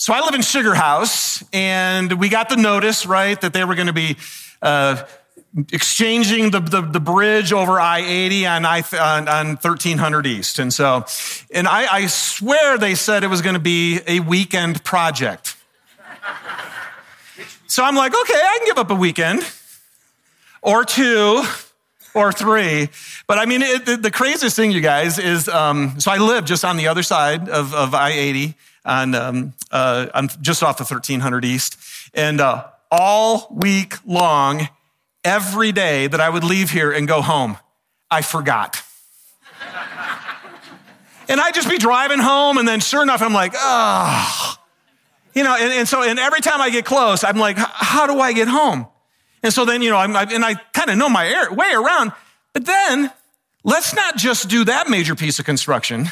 so 0.00 0.14
I 0.14 0.20
live 0.20 0.34
in 0.34 0.40
Sugar 0.40 0.74
House, 0.74 1.44
and 1.52 2.10
we 2.14 2.30
got 2.30 2.48
the 2.48 2.56
notice, 2.56 3.04
right, 3.04 3.38
that 3.42 3.52
they 3.52 3.66
were 3.66 3.74
going 3.74 3.88
to 3.88 3.92
be 3.92 4.16
uh, 4.62 5.04
exchanging 5.70 6.52
the, 6.52 6.60
the, 6.60 6.80
the, 6.80 7.00
bridge 7.00 7.52
over 7.52 7.78
I-80 7.78 8.50
on, 8.50 8.64
I, 8.64 8.82
on, 8.98 9.28
on 9.28 9.46
1300 9.56 10.26
East. 10.26 10.58
And 10.58 10.72
so, 10.72 11.04
and 11.52 11.68
I, 11.68 11.96
I 11.96 12.06
swear 12.06 12.78
they 12.78 12.94
said 12.94 13.24
it 13.24 13.26
was 13.26 13.42
going 13.42 13.52
to 13.52 13.60
be 13.60 14.00
a 14.06 14.20
weekend 14.20 14.82
project. 14.84 15.54
So 17.66 17.84
I'm 17.84 17.94
like, 17.94 18.18
okay, 18.18 18.40
I 18.42 18.56
can 18.56 18.68
give 18.68 18.78
up 18.78 18.90
a 18.90 18.94
weekend 18.94 19.46
or 20.62 20.86
two 20.86 21.44
or 22.14 22.32
three. 22.32 22.88
But 23.26 23.36
I 23.36 23.44
mean, 23.44 23.60
it, 23.60 23.84
the, 23.84 23.96
the, 23.98 24.10
craziest 24.10 24.56
thing, 24.56 24.70
you 24.72 24.80
guys, 24.80 25.18
is 25.18 25.46
um, 25.46 26.00
so 26.00 26.10
I 26.10 26.16
live 26.16 26.46
just 26.46 26.64
on 26.64 26.78
the 26.78 26.88
other 26.88 27.02
side 27.02 27.50
of, 27.50 27.74
of 27.74 27.94
I 27.94 28.12
80, 28.12 28.54
on, 28.84 29.14
um, 29.14 29.54
uh, 29.70 30.26
just 30.40 30.62
off 30.62 30.78
the 30.78 30.84
1300 30.84 31.44
East. 31.44 31.76
And 32.14 32.40
uh, 32.40 32.66
all 32.90 33.48
week 33.50 33.94
long, 34.06 34.68
every 35.24 35.72
day 35.72 36.06
that 36.06 36.20
I 36.20 36.28
would 36.28 36.44
leave 36.44 36.70
here 36.70 36.90
and 36.90 37.06
go 37.06 37.22
home, 37.22 37.58
I 38.10 38.22
forgot. 38.22 38.82
and 41.28 41.40
I'd 41.40 41.54
just 41.54 41.68
be 41.68 41.78
driving 41.78 42.18
home, 42.18 42.58
and 42.58 42.66
then 42.66 42.80
sure 42.80 43.02
enough, 43.02 43.22
I'm 43.22 43.32
like, 43.32 43.52
oh. 43.56 44.56
You 45.34 45.44
know, 45.44 45.54
and, 45.54 45.72
and 45.72 45.88
so, 45.88 46.02
and 46.02 46.18
every 46.18 46.40
time 46.40 46.60
I 46.60 46.70
get 46.70 46.84
close, 46.84 47.22
I'm 47.22 47.38
like, 47.38 47.56
how 47.58 48.06
do 48.06 48.18
I 48.18 48.32
get 48.32 48.48
home? 48.48 48.86
And 49.42 49.52
so 49.52 49.64
then, 49.64 49.80
you 49.80 49.90
know, 49.90 49.96
I'm, 49.96 50.14
I, 50.16 50.24
and 50.24 50.44
I 50.44 50.54
kind 50.54 50.90
of 50.90 50.98
know 50.98 51.08
my 51.08 51.26
air, 51.26 51.52
way 51.52 51.72
around. 51.72 52.12
But 52.52 52.66
then 52.66 53.10
let's 53.62 53.94
not 53.94 54.16
just 54.16 54.48
do 54.48 54.64
that 54.64 54.90
major 54.90 55.14
piece 55.14 55.38
of 55.38 55.44
construction. 55.44 56.08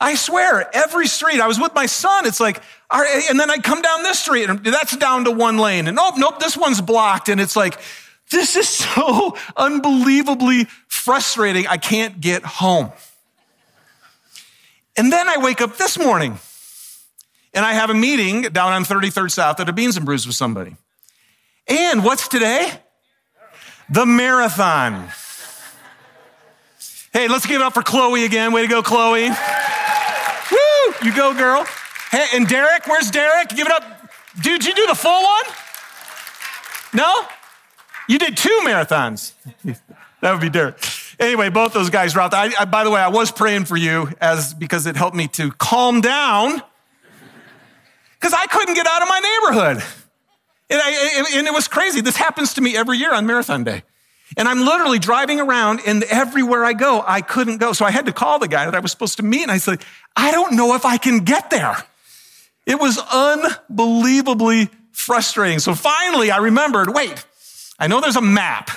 I 0.00 0.16
swear, 0.16 0.68
every 0.74 1.06
street, 1.06 1.40
I 1.40 1.46
was 1.46 1.58
with 1.58 1.74
my 1.74 1.86
son, 1.86 2.26
it's 2.26 2.40
like, 2.40 2.60
and 2.90 3.38
then 3.38 3.50
I 3.50 3.58
come 3.58 3.80
down 3.80 4.02
this 4.02 4.18
street 4.18 4.48
and 4.48 4.64
that's 4.64 4.96
down 4.96 5.24
to 5.24 5.30
one 5.30 5.58
lane. 5.58 5.86
And 5.86 5.96
nope, 5.96 6.14
nope, 6.18 6.40
this 6.40 6.56
one's 6.56 6.80
blocked. 6.80 7.28
And 7.28 7.40
it's 7.40 7.56
like, 7.56 7.78
this 8.30 8.56
is 8.56 8.68
so 8.94 9.36
unbelievably 9.56 10.66
frustrating. 10.88 11.66
I 11.66 11.76
can't 11.76 12.20
get 12.20 12.44
home. 12.44 12.92
And 14.96 15.12
then 15.12 15.28
I 15.28 15.38
wake 15.38 15.60
up 15.60 15.76
this 15.76 15.98
morning 15.98 16.38
and 17.52 17.64
I 17.64 17.72
have 17.72 17.90
a 17.90 17.94
meeting 17.94 18.42
down 18.42 18.72
on 18.72 18.84
33rd 18.84 19.30
South 19.30 19.60
at 19.60 19.68
a 19.68 19.72
Beans 19.72 19.96
and 19.96 20.06
Brews 20.06 20.26
with 20.26 20.36
somebody. 20.36 20.76
And 21.66 22.04
what's 22.04 22.28
today? 22.28 22.70
The 23.90 24.06
marathon. 24.06 25.08
Hey, 27.12 27.28
let's 27.28 27.46
give 27.46 27.60
it 27.60 27.64
up 27.64 27.74
for 27.74 27.82
Chloe 27.82 28.24
again. 28.24 28.52
Way 28.52 28.62
to 28.62 28.68
go, 28.68 28.82
Chloe. 28.82 29.30
You 31.04 31.14
go, 31.14 31.34
girl. 31.34 31.66
Hey, 32.10 32.24
and 32.32 32.48
Derek, 32.48 32.86
where's 32.86 33.10
Derek? 33.10 33.50
Give 33.50 33.66
it 33.66 33.72
up. 33.72 34.10
Dude, 34.40 34.64
you 34.64 34.74
do 34.74 34.86
the 34.86 34.94
full 34.94 35.22
one? 35.22 35.44
No? 36.94 37.26
You 38.08 38.18
did 38.18 38.38
two 38.38 38.62
marathons. 38.64 39.34
that 40.22 40.32
would 40.32 40.40
be 40.40 40.48
Derek. 40.48 40.78
Anyway, 41.20 41.50
both 41.50 41.74
those 41.74 41.90
guys 41.90 42.14
were 42.14 42.22
out 42.22 42.30
there. 42.30 42.40
I, 42.40 42.52
I, 42.60 42.64
by 42.64 42.84
the 42.84 42.90
way, 42.90 43.02
I 43.02 43.08
was 43.08 43.30
praying 43.30 43.66
for 43.66 43.76
you 43.76 44.08
as 44.18 44.54
because 44.54 44.86
it 44.86 44.96
helped 44.96 45.14
me 45.14 45.28
to 45.28 45.50
calm 45.52 46.00
down 46.00 46.62
because 48.18 48.32
I 48.32 48.46
couldn't 48.46 48.74
get 48.74 48.86
out 48.86 49.02
of 49.02 49.08
my 49.08 49.20
neighborhood. 49.20 49.84
And, 50.70 50.80
I, 50.82 51.24
and, 51.34 51.46
it 51.46 51.52
was 51.52 51.68
crazy. 51.68 52.00
This 52.00 52.16
happens 52.16 52.54
to 52.54 52.62
me 52.62 52.74
every 52.74 52.96
year 52.96 53.12
on 53.12 53.26
marathon 53.26 53.62
day. 53.62 53.82
And 54.36 54.48
I'm 54.48 54.60
literally 54.60 54.98
driving 54.98 55.40
around, 55.40 55.80
and 55.86 56.02
everywhere 56.04 56.64
I 56.64 56.72
go, 56.72 57.02
I 57.06 57.20
couldn't 57.20 57.58
go. 57.58 57.72
So 57.72 57.84
I 57.84 57.90
had 57.90 58.06
to 58.06 58.12
call 58.12 58.38
the 58.38 58.48
guy 58.48 58.64
that 58.64 58.74
I 58.74 58.80
was 58.80 58.90
supposed 58.90 59.16
to 59.18 59.22
meet, 59.22 59.42
and 59.42 59.50
I 59.50 59.58
said, 59.58 59.84
I 60.16 60.32
don't 60.32 60.56
know 60.56 60.74
if 60.74 60.84
I 60.84 60.96
can 60.96 61.20
get 61.20 61.50
there. 61.50 61.76
It 62.66 62.80
was 62.80 62.98
unbelievably 62.98 64.70
frustrating. 64.92 65.58
So 65.58 65.74
finally, 65.74 66.30
I 66.30 66.38
remembered 66.38 66.94
wait, 66.94 67.24
I 67.78 67.88
know 67.88 68.00
there's 68.00 68.16
a 68.16 68.22
map 68.22 68.70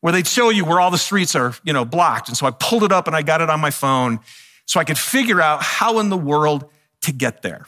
where 0.00 0.12
they 0.12 0.22
show 0.22 0.50
you 0.50 0.64
where 0.64 0.80
all 0.80 0.90
the 0.90 0.98
streets 0.98 1.34
are, 1.34 1.54
you 1.64 1.72
know, 1.72 1.84
blocked. 1.84 2.28
And 2.28 2.36
so 2.36 2.46
I 2.46 2.52
pulled 2.52 2.84
it 2.84 2.92
up 2.92 3.06
and 3.06 3.16
I 3.16 3.22
got 3.22 3.40
it 3.40 3.50
on 3.50 3.58
my 3.60 3.70
phone 3.70 4.20
so 4.66 4.78
I 4.78 4.84
could 4.84 4.98
figure 4.98 5.40
out 5.40 5.62
how 5.62 5.98
in 5.98 6.08
the 6.08 6.16
world 6.16 6.70
to 7.02 7.12
get 7.12 7.42
there. 7.42 7.66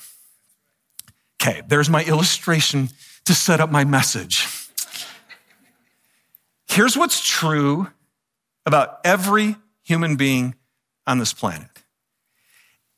Okay, 1.43 1.63
there's 1.67 1.89
my 1.89 2.05
illustration 2.05 2.91
to 3.25 3.35
set 3.35 3.61
up 3.61 3.71
my 3.71 3.85
message. 3.85 4.47
Here's 6.71 6.97
what's 6.97 7.27
true 7.27 7.89
about 8.65 9.01
every 9.05 9.57
human 9.83 10.17
being 10.17 10.55
on 11.07 11.19
this 11.19 11.33
planet 11.33 11.69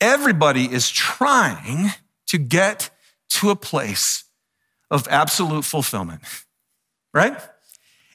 everybody 0.01 0.65
is 0.65 0.91
trying 0.91 1.93
to 2.27 2.37
get 2.37 2.91
to 3.29 3.51
a 3.51 3.57
place 3.57 4.25
of 4.91 5.07
absolute 5.09 5.65
fulfillment, 5.65 6.21
right? 7.15 7.39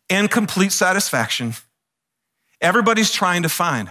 And 0.10 0.30
complete 0.30 0.74
satisfaction. 0.74 1.54
Everybody's 2.60 3.12
trying 3.12 3.44
to 3.44 3.50
find 3.50 3.90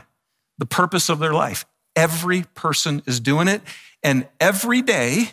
the 0.58 0.66
purpose 0.66 1.08
of 1.08 1.18
their 1.18 1.32
life. 1.32 1.64
Every 1.96 2.42
person 2.54 3.02
is 3.06 3.18
doing 3.18 3.48
it. 3.48 3.62
And 4.02 4.28
every 4.38 4.82
day, 4.82 5.30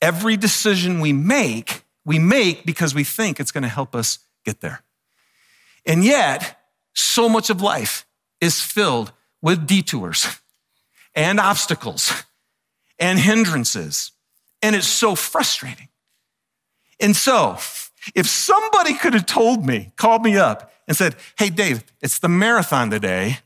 every 0.00 0.36
decision 0.36 1.00
we 1.00 1.12
make 1.12 1.82
we 2.04 2.18
make 2.18 2.64
because 2.64 2.94
we 2.94 3.04
think 3.04 3.38
it's 3.38 3.52
going 3.52 3.62
to 3.62 3.68
help 3.68 3.94
us 3.94 4.20
get 4.44 4.60
there. 4.60 4.82
And 5.86 6.04
yet, 6.04 6.58
so 6.94 7.28
much 7.28 7.50
of 7.50 7.60
life 7.60 8.06
is 8.40 8.60
filled 8.60 9.12
with 9.42 9.66
detours 9.66 10.26
and 11.14 11.40
obstacles 11.40 12.12
and 12.98 13.18
hindrances. 13.18 14.12
And 14.62 14.76
it's 14.76 14.86
so 14.86 15.14
frustrating. 15.14 15.88
And 17.00 17.16
so, 17.16 17.56
if 18.14 18.26
somebody 18.26 18.94
could 18.94 19.14
have 19.14 19.26
told 19.26 19.64
me, 19.66 19.92
called 19.96 20.22
me 20.22 20.36
up 20.36 20.72
and 20.86 20.96
said, 20.96 21.16
Hey, 21.38 21.50
Dave, 21.50 21.82
it's 22.02 22.18
the 22.18 22.28
marathon 22.28 22.90
today. 22.90 23.38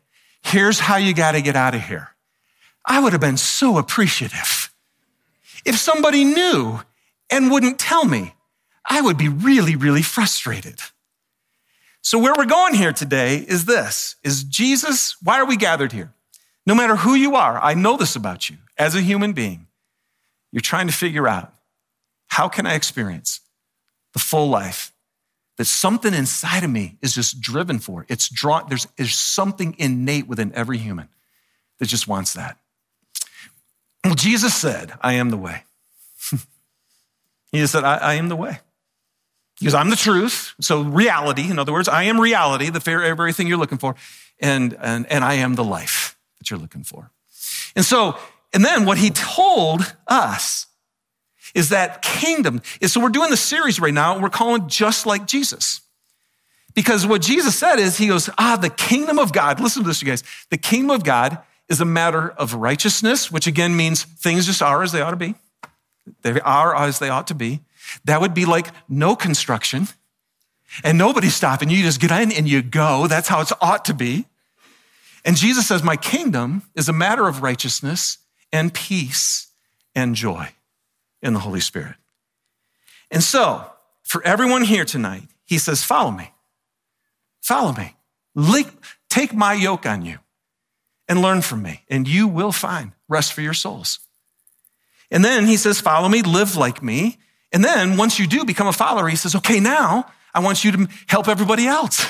Here's 0.43 0.81
how 0.81 0.97
you 0.97 1.15
got 1.15 1.33
to 1.33 1.43
get 1.43 1.57
out 1.57 1.75
of 1.75 1.83
here. 1.83 2.11
I 2.85 3.01
would 3.01 3.13
have 3.13 3.21
been 3.21 3.37
so 3.37 3.79
appreciative. 3.79 4.73
If 5.65 5.77
somebody 5.77 6.25
knew 6.25 6.81
and 7.31 7.51
wouldn't 7.51 7.79
tell 7.79 8.05
me, 8.05 8.35
I 8.85 9.01
would 9.01 9.17
be 9.17 9.29
really, 9.29 9.77
really 9.77 10.03
frustrated. 10.03 10.81
So 12.05 12.19
where 12.19 12.35
we're 12.37 12.45
going 12.45 12.75
here 12.75 12.93
today 12.93 13.37
is 13.39 13.65
this, 13.65 14.17
is 14.23 14.45
Jesus, 14.45 15.17
why 15.23 15.41
are 15.41 15.47
we 15.47 15.57
gathered 15.57 15.91
here? 15.91 16.13
No 16.67 16.75
matter 16.75 16.97
who 16.97 17.15
you 17.15 17.35
are, 17.35 17.59
I 17.59 17.73
know 17.73 17.97
this 17.97 18.15
about 18.15 18.51
you 18.51 18.59
as 18.77 18.95
a 18.95 19.01
human 19.01 19.33
being. 19.33 19.69
You're 20.53 20.61
trying 20.61 20.87
to 20.87 20.93
figure 20.93 21.27
out 21.27 21.55
how 22.27 22.47
can 22.47 22.67
I 22.67 22.75
experience 22.75 23.41
the 24.13 24.19
full 24.19 24.51
life 24.51 24.93
that 25.57 25.65
something 25.65 26.13
inside 26.13 26.63
of 26.63 26.69
me 26.69 26.99
is 27.01 27.15
just 27.15 27.41
driven 27.41 27.79
for. 27.79 28.05
It's 28.11 28.29
drawn, 28.29 28.67
there's, 28.69 28.87
there's 28.99 29.17
something 29.17 29.75
innate 29.79 30.29
within 30.29 30.53
every 30.53 30.77
human 30.77 31.09
that 31.79 31.87
just 31.87 32.07
wants 32.07 32.35
that. 32.35 32.59
Well, 34.05 34.15
Jesus 34.15 34.55
said, 34.55 34.93
I 35.01 35.15
am 35.15 35.31
the 35.31 35.39
way. 35.39 35.65
he 37.51 37.67
said, 37.67 37.83
I, 37.83 37.97
I 37.97 38.15
am 38.15 38.29
the 38.29 38.37
way. 38.37 38.59
Because 39.59 39.75
I'm 39.75 39.91
the 39.91 39.97
truth. 39.97 40.55
So 40.61 40.83
reality, 40.83 41.51
in 41.51 41.59
other 41.59 41.73
words, 41.73 41.89
I 41.89 42.05
am 42.05 42.21
reality, 42.21 42.71
the 42.71 42.91
everything 42.91 43.47
you're 43.47 43.59
looking 43.59 43.79
for, 43.79 43.95
and, 44.41 44.77
and, 44.81 45.07
and 45.11 45.25
I 45.25 45.35
am 45.35 45.55
the 45.55 45.65
life 45.65 46.19
that 46.39 46.51
you're 46.51 46.59
looking 46.59 46.83
for. 46.83 47.11
And 47.77 47.85
so, 47.85 48.19
and 48.53 48.65
then 48.65 48.85
what 48.85 48.99
he 48.99 49.11
told 49.11 49.95
us 50.07 50.67
is 51.55 51.69
that 51.69 52.03
kingdom 52.03 52.63
is, 52.81 52.93
so 52.93 53.01
we're 53.01 53.09
doing 53.09 53.31
the 53.31 53.37
series 53.37 53.79
right 53.79 53.95
now, 53.95 54.15
and 54.15 54.23
we're 54.23 54.29
calling 54.29 54.69
just 54.69 55.07
like 55.07 55.27
Jesus. 55.27 55.81
Because 56.75 57.07
what 57.07 57.23
Jesus 57.23 57.57
said 57.57 57.79
is, 57.79 57.97
he 57.97 58.09
goes, 58.09 58.29
ah, 58.37 58.57
the 58.61 58.71
kingdom 58.71 59.19
of 59.19 59.33
God, 59.33 59.61
listen 59.61 59.83
to 59.83 59.89
this, 59.89 60.03
you 60.03 60.09
guys. 60.09 60.25
The 60.51 60.57
kingdom 60.57 60.91
of 60.91 61.05
God 61.05 61.39
is 61.69 61.81
a 61.81 61.85
matter 61.85 62.31
of 62.31 62.55
righteousness, 62.55 63.31
which 63.31 63.47
again 63.47 63.77
means 63.77 64.03
things 64.03 64.47
just 64.47 64.61
are 64.61 64.83
as 64.83 64.91
they 64.91 65.01
ought 65.01 65.13
to 65.13 65.17
be. 65.17 65.37
They 66.23 66.41
are 66.41 66.75
as 66.75 66.99
they 66.99 67.09
ought 67.09 67.29
to 67.29 67.35
be. 67.35 67.61
That 68.05 68.21
would 68.21 68.35
be 68.35 68.45
like 68.45 68.69
no 68.89 69.17
construction 69.17 69.89
and 70.83 70.99
nobody's 70.99 71.35
stopping 71.35 71.69
you. 71.71 71.77
You 71.77 71.85
just 71.85 72.01
get 72.01 72.11
in 72.11 72.33
and 72.33 72.49
you 72.49 72.63
go. 72.63 73.07
That's 73.07 73.29
how 73.29 73.41
it 73.41 73.53
ought 73.61 73.85
to 73.87 73.95
be. 73.95 74.27
And 75.25 75.37
Jesus 75.37 75.67
says, 75.67 75.83
My 75.83 75.97
kingdom 75.97 76.63
is 76.75 76.89
a 76.89 76.93
matter 76.93 77.29
of 77.29 77.43
righteousness 77.43 78.19
and 78.53 78.75
peace 78.75 79.49
and 79.95 80.15
joy 80.15 80.49
in 81.23 81.33
the 81.33 81.41
Holy 81.41 81.61
Spirit. 81.61 81.95
And 83.11 83.23
so, 83.23 83.71
for 84.03 84.23
everyone 84.25 84.65
here 84.65 84.85
tonight, 84.85 85.23
he 85.45 85.59
says, 85.59 85.85
Follow 85.85 86.11
me. 86.11 86.33
Follow 87.41 87.73
me. 87.73 87.95
Take 89.09 89.33
my 89.33 89.53
yoke 89.55 89.87
on 89.87 90.05
you 90.05 90.19
and 91.09 91.23
learn 91.23 91.43
from 91.43 91.63
me, 91.63 91.85
and 91.89 92.09
you 92.09 92.27
will 92.27 92.53
find 92.53 92.93
rest 93.09 93.33
for 93.33 93.43
your 93.43 93.55
souls. 93.55 94.01
And 95.11 95.25
then 95.25 95.47
he 95.47 95.57
says, 95.57 95.81
Follow 95.81 96.09
me, 96.09 96.23
live 96.23 96.57
like 96.57 96.83
me, 96.83 97.19
and 97.55 97.65
then 97.65 97.97
once 97.97 98.19
you 98.19 98.27
do 98.27 98.45
become 98.45 98.67
a 98.67 98.73
follower, 98.73 99.09
he 99.09 99.15
says, 99.15 99.37
okay, 99.37 99.61
now 99.61 100.07
I 100.35 100.41
want 100.41 100.65
you 100.65 100.73
to 100.73 100.89
help 101.07 101.29
everybody 101.29 101.69
else. 101.69 102.05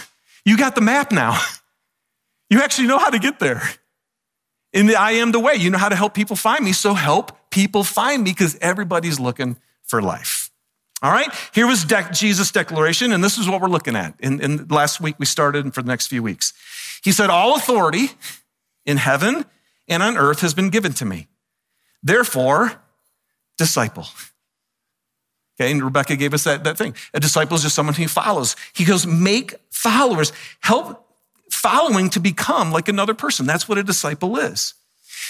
You 0.46 0.56
got 0.56 0.74
the 0.74 0.80
map 0.80 1.12
now. 1.12 1.38
You 2.50 2.60
actually 2.60 2.88
know 2.88 2.98
how 2.98 3.08
to 3.08 3.18
get 3.18 3.40
there. 3.40 3.62
In 4.74 4.86
the 4.86 4.96
I 4.96 5.12
am 5.12 5.32
the 5.32 5.40
way, 5.40 5.54
you 5.54 5.70
know 5.70 5.78
how 5.78 5.88
to 5.88 5.96
help 5.96 6.12
people 6.12 6.36
find 6.36 6.62
me, 6.62 6.72
so 6.72 6.92
help 6.92 7.32
people 7.50 7.82
find 7.82 8.22
me 8.22 8.30
because 8.30 8.56
everybody's 8.60 9.18
looking 9.18 9.56
for 9.82 10.02
life. 10.02 10.50
All 11.02 11.10
right, 11.10 11.28
here 11.54 11.66
was 11.66 11.84
de- 11.84 12.08
Jesus' 12.12 12.52
declaration, 12.52 13.12
and 13.12 13.24
this 13.24 13.38
is 13.38 13.48
what 13.48 13.62
we're 13.62 13.68
looking 13.68 13.96
at. 13.96 14.14
In, 14.20 14.40
in 14.40 14.68
last 14.68 15.00
week, 15.00 15.16
we 15.18 15.24
started 15.26 15.64
and 15.64 15.74
for 15.74 15.82
the 15.82 15.88
next 15.88 16.08
few 16.08 16.22
weeks. 16.22 16.52
He 17.02 17.12
said, 17.12 17.30
All 17.30 17.56
authority 17.56 18.10
in 18.84 18.98
heaven 18.98 19.46
and 19.88 20.02
on 20.02 20.16
earth 20.18 20.42
has 20.42 20.52
been 20.52 20.68
given 20.68 20.92
to 20.92 21.04
me. 21.06 21.28
Therefore, 22.02 22.80
disciple. 23.56 24.06
Okay, 25.60 25.70
and 25.70 25.82
Rebecca 25.82 26.16
gave 26.16 26.34
us 26.34 26.44
that, 26.44 26.64
that 26.64 26.76
thing. 26.76 26.94
A 27.12 27.20
disciple 27.20 27.56
is 27.56 27.62
just 27.62 27.74
someone 27.74 27.94
who 27.94 28.08
follows. 28.08 28.56
He 28.72 28.84
goes, 28.84 29.06
make 29.06 29.54
followers, 29.70 30.32
help 30.60 31.06
following 31.50 32.10
to 32.10 32.20
become 32.20 32.72
like 32.72 32.88
another 32.88 33.14
person. 33.14 33.46
That's 33.46 33.68
what 33.68 33.78
a 33.78 33.84
disciple 33.84 34.36
is. 34.36 34.74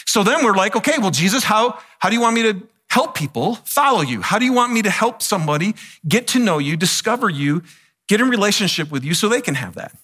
So 0.06 0.22
then 0.22 0.44
we're 0.44 0.56
like, 0.56 0.76
okay, 0.76 0.98
well, 0.98 1.10
Jesus, 1.10 1.44
how, 1.44 1.78
how 1.98 2.08
do 2.08 2.14
you 2.14 2.22
want 2.22 2.34
me 2.34 2.42
to 2.42 2.62
help 2.88 3.14
people 3.14 3.56
follow 3.56 4.00
you? 4.00 4.22
How 4.22 4.38
do 4.38 4.44
you 4.44 4.52
want 4.52 4.72
me 4.72 4.82
to 4.82 4.90
help 4.90 5.20
somebody 5.20 5.74
get 6.08 6.28
to 6.28 6.38
know 6.38 6.58
you, 6.58 6.76
discover 6.76 7.28
you, 7.28 7.62
get 8.08 8.20
in 8.20 8.28
relationship 8.28 8.90
with 8.90 9.04
you 9.04 9.14
so 9.14 9.28
they 9.28 9.42
can 9.42 9.54
have 9.54 9.74
that? 9.74 9.94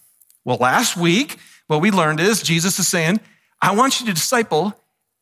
Well, 0.45 0.57
last 0.57 0.95
week, 0.95 1.37
what 1.67 1.81
we 1.81 1.91
learned 1.91 2.19
is 2.19 2.41
Jesus 2.41 2.79
is 2.79 2.87
saying, 2.87 3.19
I 3.61 3.75
want 3.75 3.99
you 3.99 4.07
to 4.07 4.13
disciple 4.13 4.73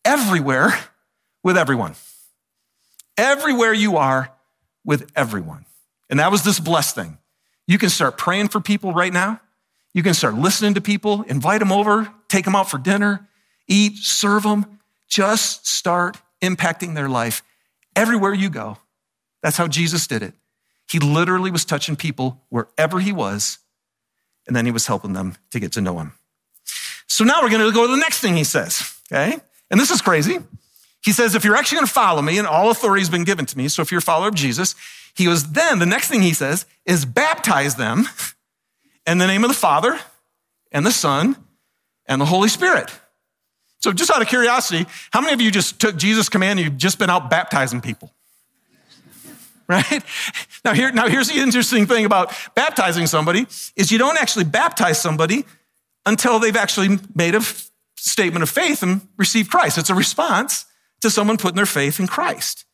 everywhere 0.04 0.74
with 1.44 1.58
everyone. 1.58 1.96
Everywhere 3.18 3.74
you 3.74 3.98
are, 3.98 4.32
with 4.84 5.12
everyone. 5.16 5.66
And 6.10 6.20
that 6.20 6.32
was 6.32 6.44
this 6.44 6.60
blessed 6.60 6.96
thing. 6.96 7.18
You 7.68 7.78
can 7.78 7.90
start 7.90 8.18
praying 8.18 8.50
for 8.50 8.60
people 8.60 8.94
right 8.94 9.14
now. 9.14 9.42
You 9.94 10.04
can 10.04 10.14
start 10.14 10.36
listening 10.36 10.76
to 10.76 10.82
people, 10.82 11.24
invite 11.24 11.60
them 11.60 11.72
over, 11.72 12.12
take 12.28 12.46
them 12.46 12.56
out 12.56 12.70
for 12.70 12.78
dinner, 12.78 13.28
eat, 13.68 13.98
serve 13.98 14.44
them. 14.44 14.80
Just 15.08 15.68
start 15.68 16.18
impacting 16.42 16.96
their 16.96 17.10
life 17.10 17.44
everywhere 17.96 18.34
you 18.34 18.50
go. 18.50 18.78
That's 19.42 19.58
how 19.58 19.68
Jesus 19.68 20.08
did 20.08 20.22
it. 20.22 20.34
He 20.90 21.00
literally 21.00 21.52
was 21.52 21.66
touching 21.66 21.96
people 21.96 22.42
wherever 22.50 23.00
he 23.00 23.12
was, 23.12 23.60
and 24.48 24.56
then 24.56 24.66
he 24.66 24.72
was 24.72 24.88
helping 24.88 25.14
them 25.14 25.36
to 25.52 25.60
get 25.60 25.72
to 25.74 25.82
know 25.82 26.00
him. 26.00 26.14
So 27.08 27.24
now 27.24 27.42
we're 27.42 27.50
going 27.50 27.66
to 27.66 27.72
go 27.72 27.86
to 27.86 27.92
the 27.92 27.98
next 27.98 28.20
thing 28.20 28.36
he 28.36 28.44
says, 28.44 28.96
okay? 29.12 29.40
And 29.70 29.80
this 29.80 29.92
is 29.92 30.02
crazy. 30.02 30.40
He 31.02 31.12
says, 31.12 31.36
if 31.36 31.46
you're 31.46 31.56
actually 31.56 31.78
going 31.78 31.88
to 31.88 31.94
follow 31.94 32.22
me, 32.22 32.38
and 32.38 32.48
all 32.48 32.70
authority 32.70 33.02
has 33.02 33.10
been 33.10 33.24
given 33.24 33.46
to 33.46 33.58
me, 33.58 33.68
so 33.68 33.82
if 33.82 33.92
you're 33.92 34.00
a 34.00 34.02
follower 34.02 34.28
of 34.28 34.36
Jesus, 34.36 34.76
he 35.16 35.26
goes, 35.26 35.52
then 35.52 35.80
the 35.80 35.86
next 35.86 36.10
thing 36.10 36.22
he 36.22 36.34
says 36.34 36.66
is 36.86 37.06
baptize 37.06 37.76
them 37.76 38.08
in 39.06 39.18
the 39.18 39.28
name 39.28 39.44
of 39.44 39.50
the 39.50 39.56
Father 39.56 40.00
and 40.72 40.86
the 40.86 40.92
Son 40.92 41.36
and 42.06 42.20
the 42.20 42.26
Holy 42.26 42.50
Spirit. 42.50 42.92
So 43.80 43.94
just 43.94 44.12
out 44.12 44.22
of 44.22 44.28
curiosity, 44.28 44.86
how 45.12 45.22
many 45.22 45.34
of 45.34 45.42
you 45.42 45.52
just 45.52 45.80
took 45.80 45.96
Jesus' 45.96 46.28
command 46.28 46.60
and 46.60 46.68
you've 46.68 46.78
just 46.78 47.00
been 47.00 47.10
out 47.10 47.30
baptizing 47.30 47.82
people? 47.82 48.14
Right? 49.70 50.04
Now, 50.66 50.74
here, 50.74 50.92
now 50.92 51.08
here's 51.08 51.30
the 51.30 51.40
interesting 51.40 51.86
thing 51.86 52.04
about 52.04 52.34
baptizing 52.56 53.06
somebody 53.06 53.46
is 53.76 53.92
you 53.92 54.00
don't 54.00 54.18
actually 54.18 54.46
baptize 54.46 55.00
somebody 55.00 55.46
until 56.08 56.40
they've 56.40 56.56
actually 56.56 56.98
made 57.14 57.36
a 57.36 57.42
statement 57.96 58.42
of 58.42 58.50
faith 58.50 58.82
and 58.82 59.02
received 59.16 59.52
Christ. 59.52 59.78
It's 59.78 59.92
a 59.92 59.94
response 59.94 60.66
to 61.02 61.10
someone 61.10 61.38
putting 61.38 61.56
their 61.56 61.66
faith 61.66 62.00
in 62.00 62.08
Christ. 62.08 62.66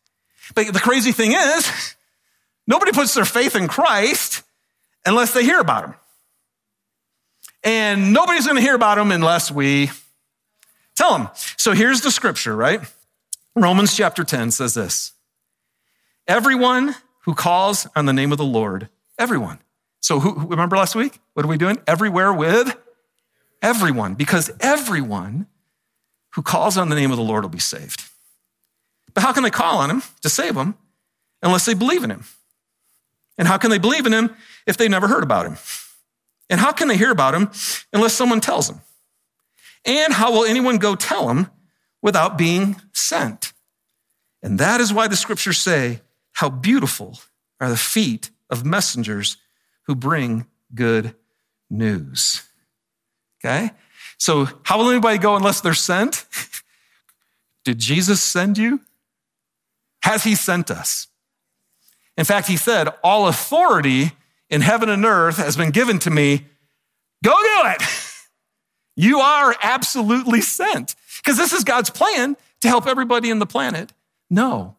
But 0.54 0.74
the 0.74 0.80
crazy 0.80 1.12
thing 1.12 1.34
is, 1.34 1.96
nobody 2.68 2.92
puts 2.92 3.14
their 3.14 3.26
faith 3.26 3.56
in 3.56 3.68
Christ 3.68 4.44
unless 5.06 5.34
they 5.34 5.44
hear 5.44 5.60
about 5.60 5.86
him. 5.86 5.96
And 7.64 8.14
nobody's 8.14 8.46
going 8.46 8.58
to 8.58 8.62
hear 8.62 8.76
about 8.76 8.98
him 8.98 9.12
unless 9.12 9.52
we 9.52 9.90
tell 10.96 11.18
them. 11.18 11.30
So 11.58 11.74
here's 11.74 12.02
the 12.02 12.12
scripture, 12.12 12.56
right? 12.56 12.80
Romans 13.56 13.96
chapter 13.96 14.24
10 14.24 14.52
says 14.52 14.74
this 14.74 15.14
Everyone 16.28 16.96
who 17.22 17.34
calls 17.34 17.88
on 17.96 18.06
the 18.06 18.14
name 18.14 18.32
of 18.32 18.38
the 18.38 18.46
Lord, 18.46 18.90
everyone. 19.18 19.60
So 20.00 20.20
who, 20.20 20.48
remember 20.48 20.78
last 20.78 20.94
week? 20.94 21.20
What 21.34 21.46
are 21.46 21.50
we 21.50 21.58
doing? 21.58 21.80
Everywhere 21.88 22.32
with 22.32 22.78
everyone, 23.66 24.14
because 24.14 24.52
everyone 24.60 25.48
who 26.34 26.44
calls 26.44 26.78
on 26.78 26.90
the 26.90 26.96
name 26.96 27.10
of 27.10 27.18
the 27.18 27.24
Lord 27.24 27.44
will 27.44 27.50
be 27.50 27.58
saved. 27.58 28.05
But 29.16 29.24
how 29.24 29.34
can 29.34 29.42
they 29.42 29.50
call 29.50 29.80
on 29.80 29.90
him 29.90 30.04
to 30.22 30.30
save 30.30 30.54
them 30.54 30.76
unless 31.42 31.66
they 31.66 31.74
believe 31.74 32.04
in 32.04 32.12
him? 32.12 32.26
And 33.38 33.48
how 33.48 33.58
can 33.58 33.72
they 33.72 33.80
believe 33.80 34.06
in 34.06 34.14
him 34.14 34.36
if 34.68 34.78
they 34.78 34.88
never 34.88 35.08
heard 35.08 35.24
about 35.24 35.48
him? 35.48 35.58
And 36.50 36.60
how 36.60 36.72
can 36.72 36.88
they 36.88 36.98
hear 36.98 37.12
about 37.12 37.34
him 37.34 37.50
unless 37.92 38.14
someone 38.14 38.42
tells 38.42 38.68
them? 38.68 38.82
And 39.84 40.14
how 40.14 40.32
will 40.32 40.46
anyone 40.46 40.78
go 40.78 40.96
tell 40.96 41.30
him 41.30 41.50
without 42.04 42.38
being 42.38 42.76
sent? 42.94 43.52
And 44.44 44.60
that 44.60 44.80
is 44.80 44.94
why 44.94 45.08
the 45.08 45.16
scriptures 45.16 45.58
say, 45.58 46.02
How 46.34 46.50
beautiful 46.50 47.20
are 47.60 47.70
the 47.70 47.78
feet 47.78 48.30
of 48.50 48.64
messengers 48.66 49.38
who 49.84 49.96
bring 49.96 50.46
good 50.74 51.16
news. 51.70 52.44
Okay? 53.44 53.72
So, 54.18 54.48
how 54.64 54.78
will 54.78 54.90
anybody 54.90 55.18
go 55.18 55.36
unless 55.36 55.62
they're 55.62 55.74
sent? 55.74 56.26
Did 57.66 57.80
Jesus 57.80 58.22
send 58.22 58.58
you? 58.58 58.82
Has 60.06 60.24
he 60.24 60.36
sent 60.36 60.70
us? 60.70 61.08
In 62.16 62.26
fact, 62.26 62.48
he 62.48 62.58
said, 62.58 62.90
All 63.04 63.28
authority 63.28 64.12
in 64.52 64.62
heaven 64.62 64.88
and 64.88 65.04
earth 65.04 65.38
has 65.38 65.58
been 65.58 65.72
given 65.72 65.98
to 66.00 66.12
me. 66.12 66.46
Go 67.24 67.34
do 67.34 67.70
it. 67.70 67.82
You 68.98 69.20
are 69.20 69.54
absolutely 69.62 70.40
sent 70.40 70.96
because 71.18 71.36
this 71.36 71.52
is 71.52 71.66
God's 71.66 71.90
plan 71.90 72.38
to 72.62 72.70
help 72.70 72.88
everybody 72.88 73.30
in 73.30 73.40
the 73.40 73.46
planet 73.46 73.92
know. 74.30 74.78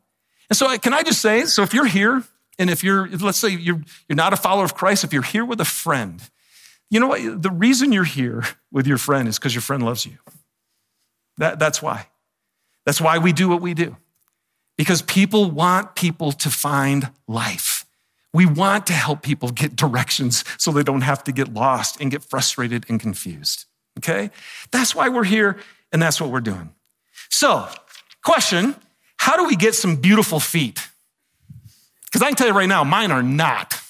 And 0.49 0.57
so, 0.57 0.75
can 0.79 0.95
I 0.95 1.03
just 1.03 1.21
say, 1.21 1.45
so 1.45 1.63
if 1.63 1.75
you're 1.75 1.85
here 1.85 2.25
and 2.59 2.71
if 2.71 2.83
you're, 2.83 3.07
let's 3.09 3.37
say 3.37 3.51
you're, 3.51 3.83
you're 4.09 4.17
not 4.17 4.33
a 4.33 4.37
follower 4.37 4.65
of 4.65 4.75
Christ, 4.75 5.05
if 5.05 5.13
you're 5.13 5.21
here 5.21 5.45
with 5.45 5.61
a 5.61 5.67
friend, 5.67 6.23
you 6.89 6.99
know 6.99 7.09
what? 7.09 7.43
The 7.43 7.51
reason 7.51 7.93
you're 7.93 8.05
here 8.05 8.43
with 8.73 8.87
your 8.87 8.97
friend 8.97 9.29
is 9.29 9.39
because 9.39 9.55
your 9.55 9.61
friend 9.61 9.83
loves 9.83 10.07
you. 10.07 10.17
That, 11.37 11.59
that's 11.59 11.83
why. 11.83 12.07
That's 12.87 13.03
why 13.03 13.19
we 13.19 13.35
do 13.35 13.51
what 13.51 13.61
we 13.61 13.75
do 13.75 13.97
because 14.77 15.03
people 15.03 15.51
want 15.51 15.95
people 15.95 16.33
to 16.33 16.51
find 16.51 17.11
life. 17.27 17.87
We 18.33 18.45
want 18.45 18.87
to 18.89 18.93
help 18.93 19.23
people 19.23 19.49
get 19.51 19.77
directions 19.77 20.45
so 20.59 20.71
they 20.71 20.83
don't 20.83 21.01
have 21.01 21.25
to 21.25 21.33
get 21.33 21.55
lost 21.55 22.01
and 22.01 22.11
get 22.11 22.23
frustrated 22.23 22.85
and 22.89 23.01
confused. 23.01 23.65
Okay? 23.99 24.31
That's 24.71 24.95
why 24.95 25.09
we're 25.09 25.25
here 25.25 25.59
and 25.93 26.03
that's 26.03 26.21
what 26.21 26.31
we're 26.31 26.41
doing. 26.41 26.75
So, 27.31 27.69
question 28.23 28.77
How 29.17 29.37
do 29.37 29.45
we 29.45 29.57
get 29.57 29.75
some 29.75 29.97
beautiful 29.97 30.41
feet? 30.41 30.87
Because 32.05 32.23
I 32.23 32.27
can 32.27 32.37
tell 32.37 32.47
you 32.47 32.53
right 32.53 32.69
now, 32.69 32.85
mine 32.85 33.11
are 33.11 33.23
not. 33.23 33.81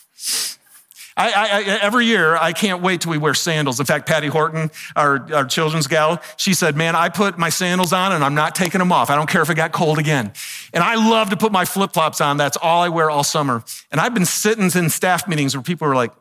I, 1.19 1.31
I, 1.31 1.63
every 1.81 2.05
year, 2.05 2.37
I 2.37 2.53
can't 2.53 2.83
wait 2.83 3.01
till 3.01 3.11
we 3.11 3.17
wear 3.17 3.33
sandals. 3.33 3.81
In 3.81 3.87
fact, 3.87 4.07
Patty 4.07 4.27
Horton, 4.27 4.71
our, 4.95 5.33
our 5.33 5.45
children's 5.47 5.87
gal, 5.87 6.21
she 6.37 6.53
said, 6.53 6.77
man, 6.77 6.95
I 6.95 7.09
put 7.09 7.39
my 7.39 7.49
sandals 7.49 7.95
on 7.95 8.13
and 8.13 8.23
I'm 8.23 8.35
not 8.35 8.55
taking 8.55 8.81
them 8.81 8.93
off. 8.93 9.09
I 9.09 9.15
don't 9.15 9.29
care 9.29 9.41
if 9.41 9.49
it 9.49 9.55
got 9.55 9.73
cold 9.73 9.99
again. 9.99 10.33
And 10.75 10.85
I 10.85 10.95
love 10.97 11.31
to 11.31 11.37
put 11.37 11.53
my 11.53 11.65
flip 11.65 11.95
flops 11.95 12.21
on. 12.21 12.37
That's 12.37 12.59
all 12.59 12.83
I 12.83 12.91
wear 12.91 13.09
all 13.09 13.25
summer. 13.25 13.65
And 13.91 13.99
I've 13.99 14.13
been 14.13 14.27
sitting 14.27 14.71
in 14.75 14.91
staff 14.91 15.27
meetings 15.27 15.57
where 15.57 15.63
people 15.63 15.89
are 15.89 15.95
like, 15.95 16.13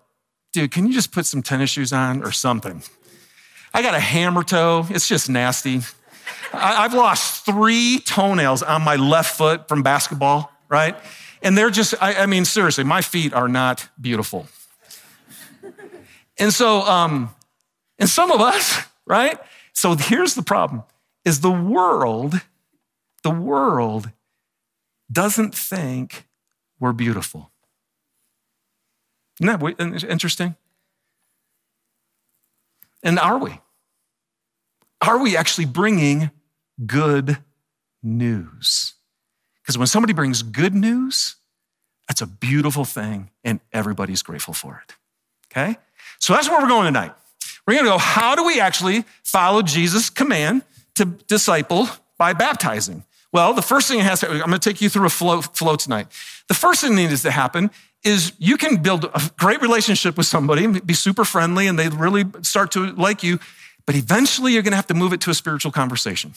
dude, 0.53 0.71
can 0.71 0.87
you 0.87 0.93
just 0.93 1.11
put 1.11 1.25
some 1.25 1.43
tennis 1.43 1.71
shoes 1.71 1.91
on 1.91 2.23
or 2.23 2.31
something? 2.31 2.81
I 3.73 3.81
got 3.81 3.95
a 3.95 3.99
hammer 3.99 4.43
toe. 4.43 4.87
It's 4.89 5.09
just 5.09 5.29
nasty. 5.29 5.81
I, 6.53 6.85
I've 6.85 6.93
lost 6.93 7.45
three 7.45 7.99
toenails 7.99 8.63
on 8.63 8.81
my 8.81 8.95
left 8.95 9.35
foot 9.35 9.67
from 9.67 9.83
basketball, 9.83 10.53
right? 10.69 10.95
And 11.41 11.57
they're 11.57 11.69
just, 11.69 11.95
I, 12.01 12.13
I 12.13 12.25
mean, 12.27 12.45
seriously, 12.45 12.85
my 12.85 13.01
feet 13.01 13.33
are 13.33 13.49
not 13.49 13.89
beautiful. 13.99 14.47
And 16.37 16.53
so, 16.53 16.81
um, 16.81 17.33
and 17.99 18.09
some 18.09 18.31
of 18.31 18.41
us, 18.41 18.79
right? 19.05 19.39
So 19.73 19.95
here's 19.95 20.35
the 20.35 20.43
problem 20.43 20.83
is 21.23 21.41
the 21.41 21.51
world, 21.51 22.39
the 23.23 23.31
world 23.31 24.11
doesn't 25.11 25.55
think 25.55 26.27
we're 26.79 26.93
beautiful. 26.93 27.51
Isn't 29.39 29.59
that 29.59 30.05
interesting? 30.07 30.55
And 33.03 33.19
are 33.19 33.37
we? 33.37 33.59
Are 35.01 35.21
we 35.21 35.37
actually 35.37 35.65
bringing 35.65 36.31
good 36.85 37.37
news? 38.01 38.93
Because 39.61 39.77
when 39.77 39.87
somebody 39.87 40.13
brings 40.13 40.41
good 40.41 40.73
news, 40.73 41.35
that's 42.07 42.21
a 42.21 42.27
beautiful 42.27 42.85
thing 42.85 43.29
and 43.43 43.59
everybody's 43.73 44.23
grateful 44.23 44.53
for 44.53 44.83
it. 44.87 44.95
Okay? 45.55 45.77
So 46.19 46.33
that's 46.33 46.49
where 46.49 46.61
we're 46.61 46.67
going 46.67 46.85
tonight. 46.85 47.13
We're 47.65 47.75
going 47.75 47.85
to 47.85 47.91
go, 47.91 47.97
how 47.97 48.35
do 48.35 48.43
we 48.43 48.59
actually 48.59 49.05
follow 49.23 49.61
Jesus' 49.61 50.09
command 50.09 50.63
to 50.95 51.05
disciple 51.05 51.87
by 52.17 52.33
baptizing? 52.33 53.03
Well, 53.31 53.53
the 53.53 53.61
first 53.61 53.87
thing 53.87 53.99
it 53.99 54.05
has 54.05 54.21
to, 54.21 54.29
I'm 54.29 54.39
going 54.39 54.51
to 54.51 54.59
take 54.59 54.81
you 54.81 54.89
through 54.89 55.07
a 55.07 55.09
flow, 55.09 55.41
flow 55.41 55.75
tonight. 55.75 56.07
The 56.47 56.53
first 56.53 56.81
thing 56.81 56.95
that 56.95 57.01
needs 57.01 57.23
to 57.23 57.31
happen 57.31 57.71
is 58.03 58.33
you 58.37 58.55
can 58.55 58.77
build 58.77 59.05
a 59.05 59.31
great 59.37 59.61
relationship 59.61 60.15
with 60.15 60.27
somebody, 60.27 60.67
be 60.67 60.93
super 60.93 61.25
friendly, 61.25 61.67
and 61.67 61.77
they 61.77 61.89
really 61.89 62.25
start 62.43 62.71
to 62.71 62.91
like 62.93 63.23
you. 63.23 63.39
but 63.85 63.95
eventually 63.95 64.53
you're 64.53 64.63
going 64.63 64.71
to 64.71 64.77
have 64.77 64.87
to 64.87 64.93
move 64.93 65.13
it 65.13 65.21
to 65.21 65.29
a 65.29 65.33
spiritual 65.33 65.71
conversation. 65.71 66.33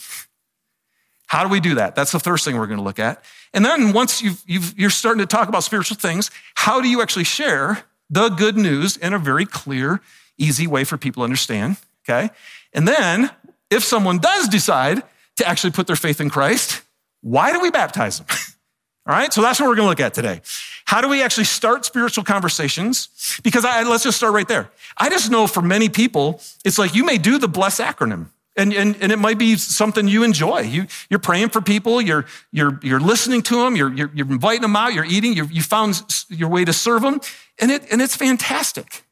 How 1.27 1.43
do 1.43 1.49
we 1.49 1.59
do 1.59 1.75
that? 1.75 1.95
That's 1.95 2.11
the 2.11 2.19
first 2.19 2.45
thing 2.45 2.57
we're 2.57 2.67
going 2.67 2.79
to 2.79 2.83
look 2.83 2.99
at. 2.99 3.23
And 3.53 3.63
then 3.65 3.93
once 3.93 4.21
you've, 4.21 4.43
you 4.47 4.87
are 4.87 4.91
starting 4.91 5.19
to 5.19 5.27
talk 5.27 5.47
about 5.47 5.63
spiritual 5.63 5.97
things, 5.97 6.31
how 6.55 6.81
do 6.81 6.87
you 6.87 7.01
actually 7.01 7.23
share 7.23 7.83
the 8.09 8.29
good 8.29 8.57
news 8.57 8.97
in 8.97 9.13
a 9.13 9.19
very 9.19 9.45
clear, 9.45 10.01
easy 10.37 10.67
way 10.67 10.83
for 10.83 10.97
people 10.97 11.21
to 11.21 11.25
understand? 11.25 11.77
Okay. 12.07 12.29
And 12.73 12.87
then 12.87 13.31
if 13.69 13.83
someone 13.83 14.19
does 14.19 14.47
decide 14.47 15.03
to 15.37 15.47
actually 15.47 15.71
put 15.71 15.87
their 15.87 15.95
faith 15.95 16.19
in 16.19 16.29
Christ, 16.29 16.81
why 17.21 17.51
do 17.51 17.59
we 17.59 17.71
baptize 17.71 18.19
them? 18.19 18.27
All 19.07 19.15
right, 19.15 19.33
so 19.33 19.41
that's 19.41 19.59
what 19.59 19.67
we're 19.67 19.75
to 19.75 19.83
look 19.83 19.99
at 19.99 20.13
today. 20.13 20.41
How 20.85 21.01
do 21.01 21.07
we 21.07 21.23
actually 21.23 21.45
start 21.45 21.83
spiritual 21.83 22.23
conversations? 22.23 23.39
Because 23.43 23.65
I, 23.65 23.81
let's 23.83 24.03
just 24.03 24.17
start 24.17 24.33
right 24.33 24.47
there. 24.47 24.69
I 24.97 25.09
just 25.09 25.31
know 25.31 25.47
for 25.47 25.61
many 25.61 25.89
people, 25.89 26.41
it's 26.63 26.77
like 26.77 26.93
you 26.93 27.03
may 27.03 27.17
do 27.17 27.39
the 27.39 27.47
bless 27.47 27.79
acronym. 27.79 28.27
And, 28.59 28.73
and, 28.73 28.97
and 29.01 29.09
it 29.09 29.19
might 29.19 29.37
be 29.37 29.55
something 29.55 30.05
you 30.09 30.23
enjoy. 30.23 30.63
You, 30.63 30.87
you're 31.09 31.21
praying 31.21 31.49
for 31.49 31.61
people, 31.61 32.01
you're, 32.01 32.25
you're, 32.51 32.77
you're 32.83 32.99
listening 32.99 33.41
to 33.43 33.63
them, 33.63 33.77
you're, 33.77 33.93
you're, 33.93 34.11
you're 34.13 34.29
inviting 34.29 34.63
them 34.63 34.75
out, 34.75 34.93
you're 34.93 35.05
eating, 35.05 35.31
you 35.31 35.45
you 35.45 35.61
found 35.61 36.03
your 36.27 36.49
way 36.49 36.65
to 36.65 36.73
serve 36.73 37.03
them, 37.03 37.21
and, 37.57 37.71
it, 37.71 37.89
and 37.89 38.01
it's 38.01 38.17
fantastic. 38.17 39.05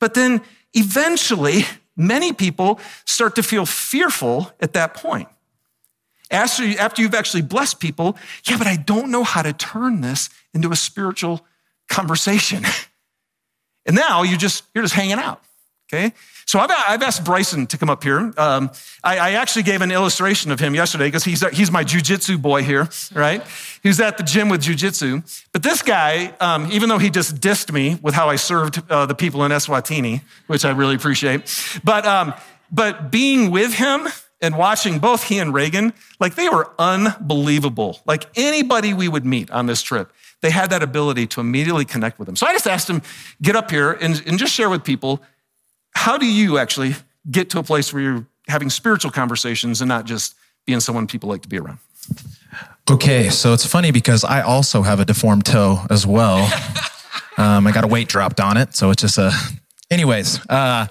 But 0.00 0.14
then 0.14 0.40
eventually, 0.74 1.66
many 1.96 2.32
people 2.32 2.80
start 3.04 3.36
to 3.36 3.44
feel 3.44 3.64
fearful 3.64 4.50
at 4.58 4.72
that 4.72 4.94
point. 4.94 5.28
After, 6.28 6.64
after 6.80 7.00
you've 7.00 7.14
actually 7.14 7.42
blessed 7.42 7.78
people, 7.78 8.16
yeah, 8.44 8.58
but 8.58 8.66
I 8.66 8.74
don't 8.74 9.12
know 9.12 9.22
how 9.22 9.42
to 9.42 9.52
turn 9.52 10.00
this 10.00 10.30
into 10.52 10.72
a 10.72 10.76
spiritual 10.76 11.46
conversation. 11.88 12.64
and 13.86 13.94
now 13.94 14.24
you 14.24 14.36
just, 14.36 14.64
you're 14.74 14.82
just 14.82 14.94
hanging 14.94 15.20
out. 15.20 15.44
Okay. 15.92 16.12
So 16.46 16.60
I've, 16.60 16.70
I've 16.70 17.02
asked 17.02 17.24
Bryson 17.24 17.66
to 17.66 17.76
come 17.76 17.90
up 17.90 18.04
here. 18.04 18.32
Um, 18.36 18.70
I, 19.02 19.18
I, 19.18 19.30
actually 19.32 19.64
gave 19.64 19.82
an 19.82 19.90
illustration 19.90 20.52
of 20.52 20.60
him 20.60 20.72
yesterday 20.72 21.08
because 21.08 21.24
he's, 21.24 21.44
he's 21.50 21.72
my 21.72 21.82
jujitsu 21.82 22.40
boy 22.40 22.62
here, 22.62 22.88
right? 23.12 23.44
He's 23.82 23.98
at 24.00 24.16
the 24.16 24.22
gym 24.22 24.48
with 24.48 24.62
jujitsu. 24.62 25.48
But 25.52 25.64
this 25.64 25.82
guy, 25.82 26.32
um, 26.38 26.70
even 26.70 26.88
though 26.88 26.98
he 26.98 27.10
just 27.10 27.36
dissed 27.36 27.72
me 27.72 27.98
with 28.02 28.14
how 28.14 28.28
I 28.28 28.36
served 28.36 28.82
uh, 28.88 29.06
the 29.06 29.16
people 29.16 29.44
in 29.44 29.50
Eswatini, 29.50 30.22
which 30.46 30.64
I 30.64 30.70
really 30.70 30.94
appreciate, 30.94 31.80
but, 31.82 32.06
um, 32.06 32.34
but 32.70 33.10
being 33.10 33.50
with 33.50 33.74
him, 33.74 34.06
and 34.42 34.56
watching 34.56 34.98
both 35.00 35.24
he 35.24 35.38
and 35.38 35.52
Reagan, 35.52 35.92
like 36.18 36.34
they 36.34 36.48
were 36.48 36.70
unbelievable. 36.78 38.00
Like 38.06 38.26
anybody 38.36 38.94
we 38.94 39.06
would 39.06 39.26
meet 39.26 39.50
on 39.50 39.66
this 39.66 39.82
trip, 39.82 40.12
they 40.40 40.50
had 40.50 40.70
that 40.70 40.82
ability 40.82 41.26
to 41.26 41.40
immediately 41.40 41.84
connect 41.84 42.18
with 42.18 42.24
them. 42.24 42.36
So 42.36 42.46
I 42.46 42.52
just 42.52 42.66
asked 42.66 42.88
him, 42.88 43.02
get 43.42 43.54
up 43.54 43.70
here 43.70 43.92
and, 43.92 44.22
and 44.26 44.38
just 44.38 44.54
share 44.54 44.70
with 44.70 44.82
people, 44.82 45.20
how 45.92 46.18
do 46.18 46.26
you 46.26 46.58
actually 46.58 46.94
get 47.30 47.50
to 47.50 47.58
a 47.58 47.62
place 47.62 47.92
where 47.92 48.02
you're 48.02 48.26
having 48.48 48.70
spiritual 48.70 49.10
conversations 49.10 49.80
and 49.80 49.88
not 49.88 50.06
just 50.06 50.34
being 50.66 50.80
someone 50.80 51.06
people 51.06 51.28
like 51.28 51.42
to 51.42 51.48
be 51.48 51.58
around? 51.58 51.78
Okay, 52.90 53.28
so 53.28 53.52
it's 53.52 53.66
funny 53.66 53.92
because 53.92 54.24
I 54.24 54.42
also 54.42 54.82
have 54.82 55.00
a 55.00 55.04
deformed 55.04 55.44
toe 55.44 55.78
as 55.90 56.06
well. 56.06 56.38
um, 57.36 57.66
I 57.66 57.72
got 57.72 57.84
a 57.84 57.86
weight 57.86 58.08
dropped 58.08 58.40
on 58.40 58.56
it, 58.56 58.74
so 58.74 58.90
it's 58.90 59.02
just 59.02 59.18
a. 59.18 59.32
Anyways, 59.90 60.40
uh, 60.48 60.86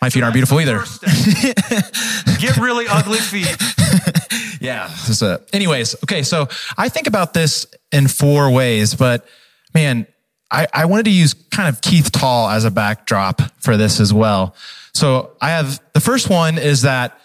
my 0.00 0.10
feet 0.10 0.22
aren't 0.22 0.34
beautiful 0.34 0.60
either. 0.60 0.78
Get 2.38 2.56
really 2.56 2.86
ugly 2.88 3.18
feet. 3.18 3.56
yeah. 4.60 4.88
This 5.06 5.22
a, 5.22 5.40
anyways, 5.52 5.96
okay. 6.04 6.22
So 6.22 6.48
I 6.76 6.88
think 6.88 7.06
about 7.06 7.34
this 7.34 7.66
in 7.90 8.06
four 8.06 8.50
ways, 8.50 8.94
but 8.94 9.26
man, 9.74 10.06
I, 10.50 10.66
I 10.72 10.84
wanted 10.86 11.04
to 11.04 11.10
use 11.10 11.34
kind 11.34 11.68
of 11.68 11.80
Keith 11.80 12.10
Tall 12.10 12.48
as 12.48 12.64
a 12.64 12.70
backdrop 12.70 13.42
for 13.60 13.76
this 13.76 14.00
as 14.00 14.12
well. 14.12 14.54
So 14.94 15.32
I 15.40 15.50
have 15.50 15.80
the 15.92 16.00
first 16.00 16.30
one 16.30 16.58
is 16.58 16.82
that 16.82 17.20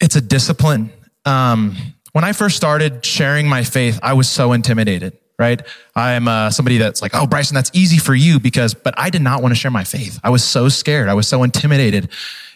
it's 0.00 0.16
a 0.16 0.20
discipline. 0.20 0.90
Um, 1.24 1.76
when 2.12 2.24
I 2.24 2.32
first 2.32 2.56
started 2.56 3.04
sharing 3.04 3.48
my 3.48 3.62
faith, 3.62 3.98
I 4.02 4.14
was 4.14 4.28
so 4.28 4.52
intimidated 4.52 5.18
right? 5.38 5.62
I'm 5.94 6.28
uh, 6.28 6.50
somebody 6.50 6.78
that's 6.78 7.02
like, 7.02 7.12
oh, 7.14 7.26
Bryson, 7.26 7.54
that's 7.54 7.70
easy 7.74 7.98
for 7.98 8.14
you 8.14 8.40
because, 8.40 8.74
but 8.74 8.94
I 8.96 9.10
did 9.10 9.22
not 9.22 9.42
want 9.42 9.52
to 9.52 9.56
share 9.58 9.70
my 9.70 9.84
faith. 9.84 10.18
I 10.24 10.30
was 10.30 10.42
so 10.42 10.68
scared. 10.68 11.08
I 11.08 11.14
was 11.14 11.28
so 11.28 11.42
intimidated. 11.42 12.08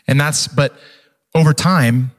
And 0.06 0.20
that's, 0.20 0.48
but 0.48 0.74
over 1.34 1.52
time, 1.52 2.12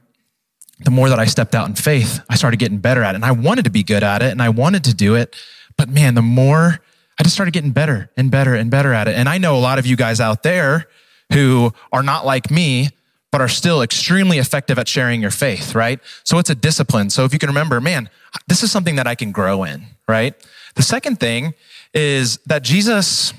the 0.84 0.90
more 0.90 1.08
that 1.08 1.18
I 1.18 1.26
stepped 1.26 1.54
out 1.54 1.68
in 1.68 1.74
faith, 1.74 2.20
I 2.28 2.36
started 2.36 2.58
getting 2.58 2.78
better 2.78 3.02
at 3.02 3.14
it. 3.14 3.16
And 3.16 3.24
I 3.24 3.32
wanted 3.32 3.64
to 3.64 3.70
be 3.70 3.82
good 3.82 4.02
at 4.02 4.22
it 4.22 4.30
and 4.30 4.42
I 4.42 4.48
wanted 4.48 4.84
to 4.84 4.94
do 4.94 5.14
it. 5.14 5.36
But 5.76 5.88
man, 5.88 6.14
the 6.14 6.22
more 6.22 6.80
I 7.18 7.22
just 7.22 7.34
started 7.34 7.52
getting 7.52 7.70
better 7.70 8.10
and 8.16 8.30
better 8.30 8.54
and 8.54 8.70
better 8.70 8.92
at 8.92 9.08
it. 9.08 9.14
And 9.14 9.28
I 9.28 9.38
know 9.38 9.56
a 9.56 9.60
lot 9.60 9.78
of 9.78 9.86
you 9.86 9.96
guys 9.96 10.20
out 10.20 10.42
there 10.42 10.88
who 11.32 11.72
are 11.92 12.02
not 12.02 12.26
like 12.26 12.50
me, 12.50 12.90
but 13.30 13.40
are 13.40 13.48
still 13.48 13.82
extremely 13.82 14.38
effective 14.38 14.78
at 14.78 14.86
sharing 14.86 15.22
your 15.22 15.30
faith, 15.30 15.74
right? 15.74 16.00
So 16.24 16.38
it's 16.38 16.50
a 16.50 16.54
discipline. 16.54 17.10
So 17.10 17.24
if 17.24 17.32
you 17.32 17.38
can 17.38 17.48
remember, 17.48 17.80
man, 17.80 18.10
this 18.46 18.62
is 18.62 18.70
something 18.70 18.96
that 18.96 19.06
I 19.06 19.14
can 19.14 19.32
grow 19.32 19.64
in, 19.64 19.86
right? 20.06 20.34
The 20.74 20.82
second 20.82 21.18
thing 21.18 21.54
is 21.94 22.38
that 22.46 22.62
Jesus, 22.62 23.32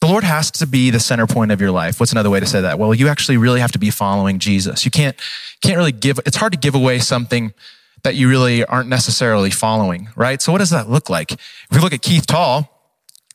the 0.00 0.06
Lord 0.06 0.24
has 0.24 0.50
to 0.52 0.66
be 0.66 0.90
the 0.90 1.00
center 1.00 1.26
point 1.26 1.52
of 1.52 1.60
your 1.60 1.70
life. 1.70 2.00
What's 2.00 2.12
another 2.12 2.30
way 2.30 2.40
to 2.40 2.46
say 2.46 2.60
that? 2.60 2.78
Well, 2.78 2.94
you 2.94 3.08
actually 3.08 3.38
really 3.38 3.60
have 3.60 3.72
to 3.72 3.78
be 3.78 3.90
following 3.90 4.38
Jesus. 4.38 4.84
You 4.84 4.90
can't, 4.90 5.16
can't 5.62 5.76
really 5.76 5.92
give, 5.92 6.20
it's 6.26 6.36
hard 6.36 6.52
to 6.52 6.58
give 6.58 6.74
away 6.74 6.98
something 6.98 7.54
that 8.02 8.14
you 8.14 8.28
really 8.28 8.64
aren't 8.64 8.88
necessarily 8.88 9.50
following, 9.50 10.08
right? 10.16 10.40
So 10.40 10.52
what 10.52 10.58
does 10.58 10.70
that 10.70 10.88
look 10.88 11.10
like? 11.10 11.32
If 11.32 11.68
we 11.72 11.80
look 11.80 11.92
at 11.92 12.02
Keith 12.02 12.26
Tall, 12.26 12.69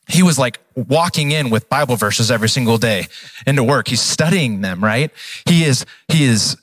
he 0.08 0.22
was 0.22 0.38
like 0.38 0.60
walking 0.74 1.32
in 1.32 1.50
with 1.50 1.68
Bible 1.68 1.96
verses 1.96 2.30
every 2.30 2.48
single 2.48 2.78
day 2.78 3.08
into 3.46 3.64
work. 3.64 3.88
He's 3.88 4.00
studying 4.00 4.60
them, 4.60 4.82
right? 4.82 5.10
He 5.46 5.64
is, 5.64 5.84
he 6.08 6.24
is 6.24 6.56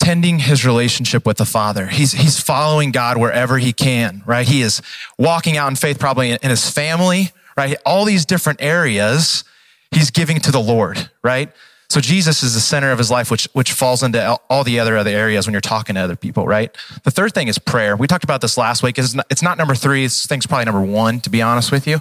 tending 0.00 0.38
his 0.38 0.64
relationship 0.64 1.26
with 1.26 1.36
the 1.36 1.44
Father. 1.44 1.86
He's, 1.86 2.12
he's 2.12 2.40
following 2.40 2.92
God 2.92 3.18
wherever 3.18 3.58
he 3.58 3.72
can, 3.72 4.22
right? 4.26 4.46
He 4.46 4.62
is 4.62 4.80
walking 5.18 5.56
out 5.56 5.68
in 5.68 5.76
faith 5.76 5.98
probably 5.98 6.30
in, 6.30 6.38
his 6.42 6.70
family, 6.70 7.32
right? 7.56 7.76
All 7.84 8.04
these 8.04 8.24
different 8.24 8.62
areas 8.62 9.44
he's 9.90 10.10
giving 10.10 10.40
to 10.40 10.52
the 10.52 10.60
Lord, 10.60 11.10
right? 11.22 11.52
So 11.88 12.00
Jesus 12.00 12.42
is 12.42 12.54
the 12.54 12.60
center 12.60 12.90
of 12.90 12.98
his 12.98 13.10
life, 13.10 13.30
which, 13.30 13.48
which 13.52 13.72
falls 13.72 14.02
into 14.02 14.38
all 14.50 14.64
the 14.64 14.80
other 14.80 14.96
other 14.96 15.10
areas 15.10 15.46
when 15.46 15.52
you're 15.52 15.60
talking 15.60 15.94
to 15.94 16.00
other 16.00 16.16
people, 16.16 16.46
right? 16.46 16.76
The 17.04 17.10
third 17.10 17.32
thing 17.32 17.48
is 17.48 17.58
prayer. 17.58 17.96
We 17.96 18.06
talked 18.06 18.24
about 18.24 18.40
this 18.40 18.58
last 18.58 18.82
week. 18.82 18.98
It's 18.98 19.14
not, 19.14 19.26
it's 19.30 19.42
not 19.42 19.56
number 19.56 19.74
three. 19.74 20.08
Think 20.08 20.40
it's 20.40 20.46
probably 20.46 20.64
number 20.64 20.80
one, 20.80 21.20
to 21.20 21.30
be 21.30 21.42
honest 21.42 21.70
with 21.70 21.86
you. 21.86 22.00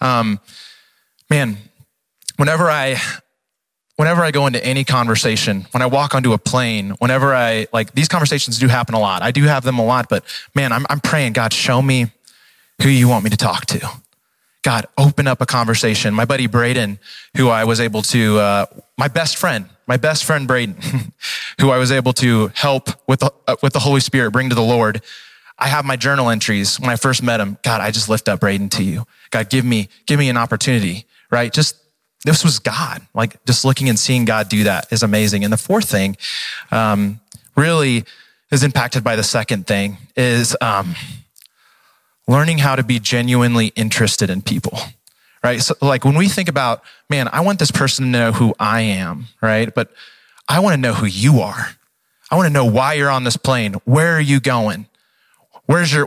Um, 0.00 0.38
man, 1.30 1.56
whenever 2.36 2.70
I, 2.70 3.00
whenever 3.96 4.22
I 4.22 4.30
go 4.32 4.46
into 4.46 4.64
any 4.64 4.84
conversation, 4.84 5.66
when 5.70 5.82
I 5.82 5.86
walk 5.86 6.14
onto 6.14 6.32
a 6.32 6.38
plane, 6.38 6.90
whenever 6.98 7.34
I 7.34 7.68
like 7.72 7.94
these 7.94 8.08
conversations 8.08 8.58
do 8.58 8.68
happen 8.68 8.94
a 8.94 9.00
lot. 9.00 9.22
I 9.22 9.30
do 9.30 9.44
have 9.44 9.64
them 9.64 9.78
a 9.78 9.84
lot, 9.84 10.08
but 10.08 10.24
man, 10.54 10.72
I'm, 10.72 10.84
I'm 10.90 11.00
praying, 11.00 11.32
God, 11.32 11.52
show 11.52 11.80
me 11.80 12.06
who 12.82 12.88
you 12.88 13.08
want 13.08 13.24
me 13.24 13.30
to 13.30 13.36
talk 13.36 13.66
to. 13.66 14.01
God, 14.62 14.86
open 14.96 15.26
up 15.26 15.40
a 15.40 15.46
conversation. 15.46 16.14
My 16.14 16.24
buddy 16.24 16.46
Braden, 16.46 17.00
who 17.36 17.48
I 17.48 17.64
was 17.64 17.80
able 17.80 18.02
to, 18.02 18.38
uh, 18.38 18.66
my 18.96 19.08
best 19.08 19.36
friend, 19.36 19.68
my 19.86 19.96
best 19.96 20.24
friend 20.24 20.46
Braden, 20.46 20.76
who 21.60 21.70
I 21.70 21.78
was 21.78 21.90
able 21.90 22.12
to 22.14 22.48
help 22.54 22.88
with 23.08 23.20
the, 23.20 23.32
uh, 23.48 23.56
with 23.62 23.72
the 23.72 23.80
Holy 23.80 24.00
Spirit, 24.00 24.30
bring 24.30 24.48
to 24.50 24.54
the 24.54 24.62
Lord. 24.62 25.02
I 25.58 25.66
have 25.66 25.84
my 25.84 25.96
journal 25.96 26.30
entries 26.30 26.78
when 26.78 26.90
I 26.90 26.96
first 26.96 27.22
met 27.22 27.40
him. 27.40 27.58
God, 27.62 27.80
I 27.80 27.90
just 27.90 28.08
lift 28.08 28.28
up 28.28 28.40
Braden 28.40 28.68
to 28.70 28.84
you. 28.84 29.04
God, 29.30 29.50
give 29.50 29.64
me, 29.64 29.88
give 30.06 30.18
me 30.18 30.28
an 30.28 30.36
opportunity, 30.36 31.06
right? 31.30 31.52
Just 31.52 31.76
this 32.24 32.44
was 32.44 32.60
God. 32.60 33.02
Like 33.14 33.44
just 33.44 33.64
looking 33.64 33.88
and 33.88 33.98
seeing 33.98 34.24
God 34.24 34.48
do 34.48 34.64
that 34.64 34.92
is 34.92 35.02
amazing. 35.02 35.42
And 35.42 35.52
the 35.52 35.58
fourth 35.58 35.88
thing, 35.88 36.16
um, 36.70 37.20
really 37.56 38.04
is 38.52 38.62
impacted 38.62 39.02
by 39.02 39.16
the 39.16 39.24
second 39.24 39.66
thing 39.66 39.98
is, 40.16 40.56
um, 40.60 40.94
learning 42.26 42.58
how 42.58 42.76
to 42.76 42.82
be 42.82 42.98
genuinely 42.98 43.68
interested 43.68 44.30
in 44.30 44.42
people. 44.42 44.78
Right. 45.42 45.60
So 45.60 45.74
like 45.80 46.04
when 46.04 46.14
we 46.14 46.28
think 46.28 46.48
about, 46.48 46.84
man, 47.10 47.28
I 47.32 47.40
want 47.40 47.58
this 47.58 47.72
person 47.72 48.04
to 48.04 48.10
know 48.10 48.32
who 48.32 48.54
I 48.60 48.82
am. 48.82 49.26
Right. 49.40 49.74
But 49.74 49.90
I 50.48 50.60
want 50.60 50.74
to 50.74 50.80
know 50.80 50.94
who 50.94 51.06
you 51.06 51.40
are. 51.40 51.70
I 52.30 52.36
want 52.36 52.46
to 52.46 52.52
know 52.52 52.64
why 52.64 52.94
you're 52.94 53.10
on 53.10 53.24
this 53.24 53.36
plane. 53.36 53.74
Where 53.84 54.16
are 54.16 54.20
you 54.20 54.40
going? 54.40 54.86
Where's 55.66 55.92
your, 55.92 56.06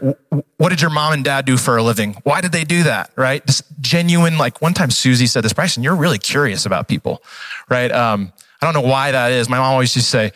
what 0.57 0.69
did 0.69 0.81
your 0.81 0.89
mom 0.89 1.13
and 1.13 1.23
dad 1.23 1.45
do 1.45 1.57
for 1.57 1.77
a 1.77 1.83
living? 1.83 2.15
Why 2.23 2.41
did 2.41 2.51
they 2.51 2.63
do 2.63 2.83
that? 2.83 3.11
Right? 3.15 3.45
Just 3.45 3.63
genuine, 3.79 4.37
like 4.37 4.61
one 4.61 4.73
time 4.73 4.91
Susie 4.91 5.27
said 5.27 5.43
this, 5.43 5.53
Bryson, 5.53 5.83
you're 5.83 5.95
really 5.95 6.17
curious 6.17 6.65
about 6.65 6.87
people, 6.87 7.21
right? 7.69 7.91
Um, 7.91 8.33
I 8.61 8.65
don't 8.65 8.73
know 8.73 8.89
why 8.89 9.11
that 9.11 9.31
is. 9.31 9.49
My 9.49 9.57
mom 9.57 9.73
always 9.73 9.95
used 9.95 10.07
to 10.07 10.11
say, 10.11 10.31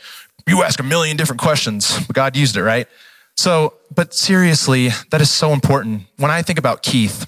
you 0.47 0.63
ask 0.63 0.79
a 0.79 0.83
million 0.83 1.15
different 1.17 1.41
questions, 1.41 2.05
but 2.05 2.15
God 2.15 2.35
used 2.35 2.57
it, 2.57 2.63
right? 2.63 2.87
So, 3.39 3.75
but 3.95 4.13
seriously, 4.13 4.89
that 5.11 5.21
is 5.21 5.31
so 5.31 5.53
important. 5.53 6.07
When 6.17 6.29
I 6.29 6.41
think 6.41 6.59
about 6.59 6.83
Keith, 6.83 7.25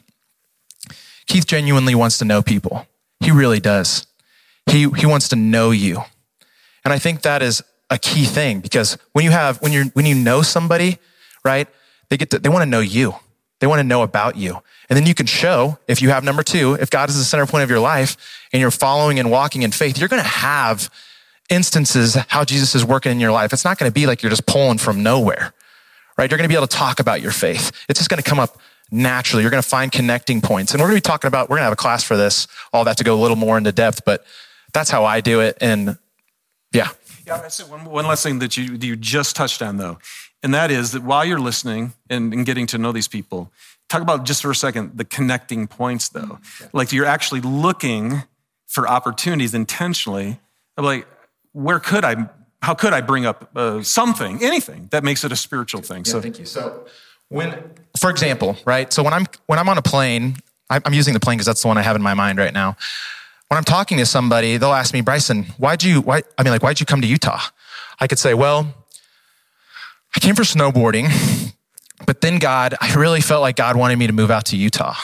Keith 1.25 1.47
genuinely 1.47 1.95
wants 1.95 2.17
to 2.17 2.25
know 2.25 2.41
people. 2.41 2.85
He 3.21 3.31
really 3.31 3.61
does. 3.61 4.07
He, 4.69 4.89
he 4.89 5.05
wants 5.05 5.29
to 5.29 5.37
know 5.37 5.71
you. 5.71 6.01
And 6.83 6.91
I 6.91 6.99
think 6.99 7.21
that 7.21 7.41
is 7.41 7.63
a 7.89 7.97
key 7.97 8.25
thing 8.25 8.59
because 8.59 8.97
when 9.13 9.23
you 9.23 9.31
have, 9.31 9.61
when 9.61 9.71
you're, 9.71 9.85
when 9.93 10.05
you 10.05 10.13
know 10.13 10.41
somebody, 10.41 10.97
right? 11.45 11.69
They 12.09 12.17
get 12.17 12.29
to, 12.31 12.39
they 12.39 12.49
want 12.49 12.63
to 12.63 12.69
know 12.69 12.81
you. 12.81 13.15
They 13.61 13.67
want 13.67 13.79
to 13.79 13.87
know 13.87 14.01
about 14.01 14.35
you. 14.35 14.61
And 14.89 14.97
then 14.97 15.05
you 15.05 15.13
can 15.13 15.27
show, 15.27 15.79
if 15.87 16.01
you 16.01 16.09
have 16.09 16.25
number 16.25 16.43
two, 16.43 16.73
if 16.73 16.89
God 16.89 17.07
is 17.07 17.17
the 17.17 17.23
center 17.23 17.45
point 17.45 17.63
of 17.63 17.69
your 17.69 17.79
life 17.79 18.17
and 18.51 18.59
you're 18.59 18.69
following 18.69 19.17
and 19.17 19.31
walking 19.31 19.61
in 19.61 19.71
faith, 19.71 19.97
you're 19.97 20.09
going 20.09 20.21
to 20.21 20.27
have 20.27 20.89
instances 21.49 22.15
how 22.15 22.43
Jesus 22.43 22.75
is 22.75 22.83
working 22.83 23.13
in 23.13 23.21
your 23.21 23.31
life, 23.31 23.53
it's 23.53 23.63
not 23.63 23.77
going 23.77 23.89
to 23.89 23.93
be 23.93 24.07
like 24.07 24.21
you're 24.21 24.29
just 24.29 24.45
pulling 24.45 24.77
from 24.77 25.03
nowhere, 25.03 25.53
right? 26.17 26.29
You're 26.29 26.37
going 26.37 26.47
to 26.47 26.53
be 26.53 26.57
able 26.57 26.67
to 26.67 26.77
talk 26.77 26.99
about 26.99 27.21
your 27.21 27.31
faith. 27.31 27.71
It's 27.89 27.99
just 27.99 28.09
going 28.09 28.21
to 28.21 28.29
come 28.29 28.39
up 28.39 28.57
naturally. 28.91 29.43
You're 29.43 29.51
going 29.51 29.63
to 29.63 29.69
find 29.69 29.91
connecting 29.91 30.41
points. 30.41 30.73
And 30.73 30.81
we're 30.81 30.87
going 30.87 31.01
to 31.01 31.07
be 31.07 31.09
talking 31.09 31.27
about, 31.27 31.49
we're 31.49 31.55
going 31.55 31.61
to 31.61 31.65
have 31.65 31.73
a 31.73 31.77
class 31.77 32.03
for 32.03 32.17
this, 32.17 32.47
all 32.73 32.83
that 32.85 32.97
to 32.97 33.03
go 33.03 33.15
a 33.15 33.21
little 33.21 33.37
more 33.37 33.57
into 33.57 33.71
depth, 33.71 34.03
but 34.05 34.25
that's 34.73 34.89
how 34.89 35.05
I 35.05 35.21
do 35.21 35.41
it. 35.41 35.57
And 35.61 35.97
yeah. 36.73 36.89
Yeah, 37.25 37.37
that's 37.37 37.63
one, 37.63 37.85
one 37.85 38.05
last 38.05 38.23
thing 38.23 38.39
that 38.39 38.57
you, 38.57 38.77
you 38.81 38.95
just 38.95 39.35
touched 39.35 39.61
on 39.61 39.77
though. 39.77 39.99
And 40.43 40.53
that 40.53 40.71
is 40.71 40.91
that 40.91 41.03
while 41.03 41.23
you're 41.23 41.39
listening 41.39 41.93
and, 42.09 42.33
and 42.33 42.45
getting 42.45 42.67
to 42.67 42.77
know 42.77 42.91
these 42.91 43.07
people, 43.07 43.51
talk 43.89 44.01
about 44.01 44.25
just 44.25 44.41
for 44.41 44.51
a 44.51 44.55
second 44.55 44.97
the 44.97 45.05
connecting 45.05 45.67
points 45.67 46.09
though. 46.09 46.39
Yeah. 46.59 46.67
Like 46.73 46.91
you're 46.91 47.05
actually 47.05 47.41
looking 47.41 48.23
for 48.67 48.87
opportunities 48.87 49.53
intentionally. 49.53 50.39
I'm 50.77 50.85
Like, 50.85 51.07
where 51.51 51.79
could 51.79 52.05
I, 52.05 52.29
how 52.61 52.73
could 52.73 52.93
I 52.93 53.01
bring 53.01 53.25
up 53.25 53.49
uh, 53.55 53.81
something, 53.81 54.43
anything 54.43 54.87
that 54.91 55.03
makes 55.03 55.23
it 55.23 55.31
a 55.31 55.35
spiritual 55.35 55.81
thing? 55.81 56.03
Yeah, 56.05 56.11
so 56.11 56.21
thank 56.21 56.39
you. 56.39 56.45
So 56.45 56.85
when, 57.29 57.71
for 57.99 58.09
example, 58.09 58.57
right? 58.65 58.91
So 58.93 59.03
when 59.03 59.13
I'm, 59.13 59.25
when 59.47 59.59
I'm 59.59 59.69
on 59.69 59.77
a 59.77 59.81
plane, 59.81 60.37
I'm 60.69 60.93
using 60.93 61.13
the 61.13 61.19
plane 61.19 61.37
because 61.37 61.47
that's 61.47 61.61
the 61.61 61.67
one 61.67 61.77
I 61.77 61.81
have 61.81 61.95
in 61.95 62.01
my 62.01 62.13
mind 62.13 62.37
right 62.37 62.53
now. 62.53 62.77
When 63.49 63.57
I'm 63.57 63.63
talking 63.63 63.97
to 63.97 64.05
somebody, 64.05 64.57
they'll 64.57 64.73
ask 64.73 64.93
me, 64.93 65.01
Bryson, 65.01 65.43
why'd 65.57 65.83
you, 65.83 66.01
why, 66.01 66.21
I 66.37 66.43
mean, 66.43 66.53
like, 66.53 66.63
why'd 66.63 66.79
you 66.79 66.85
come 66.85 67.01
to 67.01 67.07
Utah? 67.07 67.41
I 67.99 68.07
could 68.07 68.19
say, 68.19 68.33
well, 68.33 68.73
I 70.15 70.19
came 70.19 70.35
for 70.35 70.43
snowboarding, 70.43 71.53
but 72.05 72.21
then 72.21 72.39
God, 72.39 72.75
I 72.79 72.93
really 72.93 73.21
felt 73.21 73.41
like 73.41 73.57
God 73.57 73.75
wanted 73.75 73.97
me 73.97 74.07
to 74.07 74.13
move 74.13 74.31
out 74.31 74.45
to 74.45 74.57
Utah 74.57 74.95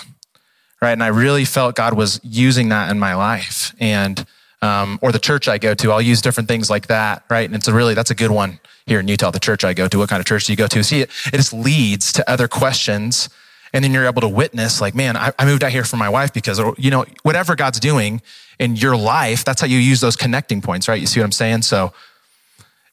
right? 0.81 0.91
And 0.91 1.03
I 1.03 1.07
really 1.07 1.45
felt 1.45 1.75
God 1.75 1.93
was 1.93 2.19
using 2.23 2.69
that 2.69 2.91
in 2.91 2.99
my 2.99 3.15
life. 3.15 3.73
And, 3.79 4.25
um, 4.61 4.99
or 5.01 5.11
the 5.11 5.19
church 5.19 5.47
I 5.47 5.57
go 5.57 5.73
to, 5.75 5.91
I'll 5.91 6.01
use 6.01 6.21
different 6.21 6.49
things 6.49 6.69
like 6.69 6.87
that, 6.87 7.23
right? 7.29 7.45
And 7.45 7.55
it's 7.55 7.67
a 7.67 7.73
really, 7.73 7.93
that's 7.93 8.11
a 8.11 8.15
good 8.15 8.31
one 8.31 8.59
here 8.85 8.99
in 8.99 9.07
Utah, 9.07 9.31
the 9.31 9.39
church 9.39 9.63
I 9.63 9.73
go 9.73 9.87
to. 9.87 9.99
What 9.99 10.09
kind 10.09 10.19
of 10.19 10.25
church 10.25 10.45
do 10.45 10.53
you 10.53 10.57
go 10.57 10.67
to? 10.67 10.83
See, 10.83 11.01
it, 11.01 11.09
it 11.31 11.37
just 11.37 11.53
leads 11.53 12.11
to 12.13 12.29
other 12.29 12.47
questions. 12.47 13.29
And 13.73 13.83
then 13.83 13.93
you're 13.93 14.05
able 14.05 14.21
to 14.21 14.29
witness, 14.29 14.79
like, 14.79 14.95
man, 14.95 15.17
I, 15.17 15.33
I 15.37 15.45
moved 15.45 15.63
out 15.63 15.71
here 15.71 15.83
for 15.83 15.97
my 15.97 16.09
wife 16.09 16.33
because, 16.33 16.59
you 16.77 16.89
know, 16.89 17.05
whatever 17.23 17.55
God's 17.55 17.79
doing 17.79 18.21
in 18.59 18.75
your 18.77 18.95
life, 18.95 19.43
that's 19.43 19.59
how 19.61 19.67
you 19.67 19.77
use 19.77 19.99
those 19.99 20.15
connecting 20.15 20.61
points, 20.61 20.87
right? 20.87 20.99
You 20.99 21.05
see 21.05 21.19
what 21.19 21.25
I'm 21.25 21.31
saying? 21.33 21.63
So, 21.63 21.93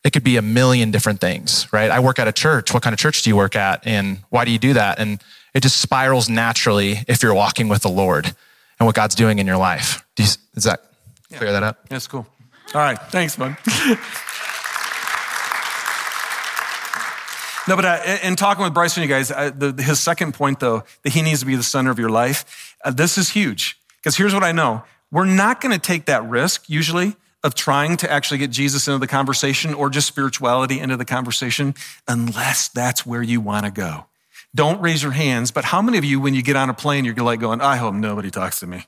it 0.05 0.13
could 0.13 0.23
be 0.23 0.37
a 0.37 0.43
million 0.43 0.91
different 0.91 1.21
things, 1.21 1.67
right? 1.73 1.91
I 1.91 1.99
work 2.01 2.19
at 2.19 2.29
a 2.29 2.33
church. 2.33 2.75
What 2.75 2.83
kind 2.83 2.93
of 2.93 3.01
church 3.01 3.23
do 3.23 3.31
you 3.31 3.37
work 3.37 3.57
at? 3.57 3.87
And 3.87 4.19
why 4.29 4.45
do 4.45 4.51
you 4.51 4.59
do 4.59 4.75
that? 4.75 4.99
And 4.99 5.23
it 5.55 5.63
just 5.63 5.81
spirals 5.81 6.29
naturally 6.29 6.99
if 7.09 7.23
you're 7.23 7.35
walking 7.35 7.69
with 7.69 7.83
the 7.83 7.89
Lord 7.89 8.27
and 8.79 8.87
what 8.87 8.95
God's 8.95 9.15
doing 9.15 9.39
in 9.39 9.47
your 9.47 9.57
life. 9.57 10.05
You, 10.19 10.27
does 10.55 10.65
that 10.65 10.83
yeah. 11.31 11.39
clear 11.39 11.53
that 11.53 11.63
up? 11.63 11.89
That's 11.89 12.07
cool. 12.07 12.27
All 12.75 12.81
right. 12.81 12.99
Thanks, 13.11 13.37
bud. 13.37 13.57
no, 17.69 17.77
but 17.77 17.85
uh, 17.85 18.19
in 18.23 18.37
talking 18.37 18.65
with 18.65 18.75
Bryson, 18.75 19.03
you 19.03 19.09
guys, 19.09 19.31
uh, 19.31 19.51
the, 19.55 19.83
his 19.83 20.01
second 20.01 20.35
point, 20.35 20.61
though, 20.61 20.85
that 21.03 21.13
he 21.13 21.23
needs 21.23 21.41
to 21.41 21.47
be 21.47 21.57
the 21.57 21.63
center 21.63 21.91
of 21.91 21.99
your 21.99 22.11
life, 22.11 22.77
uh, 22.85 22.91
this 22.91 23.19
is 23.19 23.31
huge. 23.31 23.79
Because 23.99 24.17
here's 24.17 24.35
what 24.35 24.45
I 24.45 24.53
know 24.53 24.85
we're 25.11 25.25
not 25.25 25.61
going 25.61 25.73
to 25.73 25.79
take 25.79 26.07
that 26.07 26.29
risk 26.29 26.69
usually 26.69 27.15
of 27.45 27.55
trying 27.55 27.97
to 27.99 28.11
actually 28.11 28.39
get 28.39 28.51
Jesus 28.51 28.89
into 28.89 28.99
the 28.99 29.07
conversation 29.07 29.75
or 29.75 29.91
just 29.91 30.09
spirituality 30.09 30.81
into 30.81 30.97
the 30.97 31.05
conversation 31.05 31.75
unless 32.09 32.69
that's 32.69 33.05
where 33.05 33.23
you 33.23 33.41
want 33.41 33.67
to 33.67 33.71
go. 33.71 34.07
Don't 34.55 34.81
raise 34.81 35.03
your 35.03 35.13
hands, 35.13 35.51
but 35.51 35.65
how 35.65 35.83
many 35.83 35.99
of 35.99 36.05
you, 36.05 36.21
when 36.21 36.35
you 36.35 36.43
get 36.43 36.57
on 36.57 36.71
a 36.71 36.75
plane, 36.75 37.05
you're 37.05 37.15
like 37.17 37.41
going, 37.41 37.61
I 37.61 37.77
hope 37.77 37.95
nobody 37.95 38.31
talks 38.31 38.61
to 38.61 38.67
me? 38.67 38.87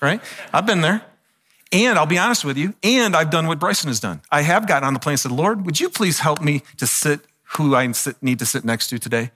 Right? 0.00 0.20
I've 0.52 0.66
been 0.66 0.80
there. 0.80 1.02
And 1.72 1.98
I'll 1.98 2.06
be 2.06 2.18
honest 2.18 2.44
with 2.44 2.56
you, 2.56 2.74
and 2.82 3.14
I've 3.14 3.30
done 3.30 3.46
what 3.46 3.60
Bryson 3.60 3.86
has 3.88 4.00
done. 4.00 4.22
I 4.28 4.42
have 4.42 4.66
gotten 4.66 4.84
on 4.84 4.92
the 4.92 4.98
plane 4.98 5.12
and 5.12 5.20
said, 5.20 5.30
Lord, 5.30 5.64
would 5.64 5.78
you 5.78 5.88
please 5.88 6.18
help 6.18 6.42
me 6.42 6.62
to 6.78 6.86
sit 6.86 7.20
who 7.56 7.76
I 7.76 7.92
need 8.20 8.40
to 8.40 8.46
sit 8.46 8.64
next 8.64 8.88
to 8.88 8.98
today? 8.98 9.30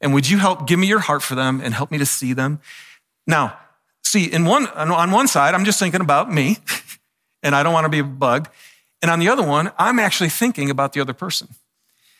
And 0.00 0.14
would 0.14 0.28
you 0.28 0.38
help 0.38 0.66
give 0.66 0.78
me 0.78 0.86
your 0.86 1.00
heart 1.00 1.22
for 1.22 1.34
them 1.34 1.60
and 1.62 1.74
help 1.74 1.90
me 1.90 1.98
to 1.98 2.06
see 2.06 2.32
them? 2.32 2.60
Now, 3.26 3.58
see, 4.02 4.24
in 4.24 4.46
one, 4.46 4.66
on 4.68 5.10
one 5.10 5.28
side, 5.28 5.54
I'm 5.54 5.66
just 5.66 5.78
thinking 5.78 6.00
about 6.00 6.32
me, 6.32 6.56
and 7.42 7.54
I 7.54 7.62
don't 7.62 7.74
want 7.74 7.84
to 7.84 7.90
be 7.90 7.98
a 7.98 8.04
bug. 8.04 8.48
And 9.02 9.10
on 9.10 9.18
the 9.18 9.28
other 9.28 9.46
one, 9.46 9.70
I'm 9.78 9.98
actually 9.98 10.30
thinking 10.30 10.70
about 10.70 10.94
the 10.94 11.00
other 11.00 11.12
person. 11.12 11.48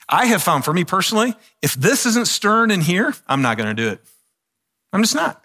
I 0.09 0.27
have 0.27 0.43
found 0.43 0.65
for 0.65 0.73
me 0.73 0.85
personally, 0.85 1.35
if 1.63 1.75
this 1.75 2.05
isn't 2.05 2.29
stern 2.29 2.71
in 2.71 2.83
here, 2.83 3.15
I'm 3.27 3.41
not 3.41 3.57
going 3.57 3.75
to 3.75 3.83
do 3.83 3.89
it. 3.89 4.01
I'm 4.93 5.03
just 5.03 5.15
not. 5.15 5.44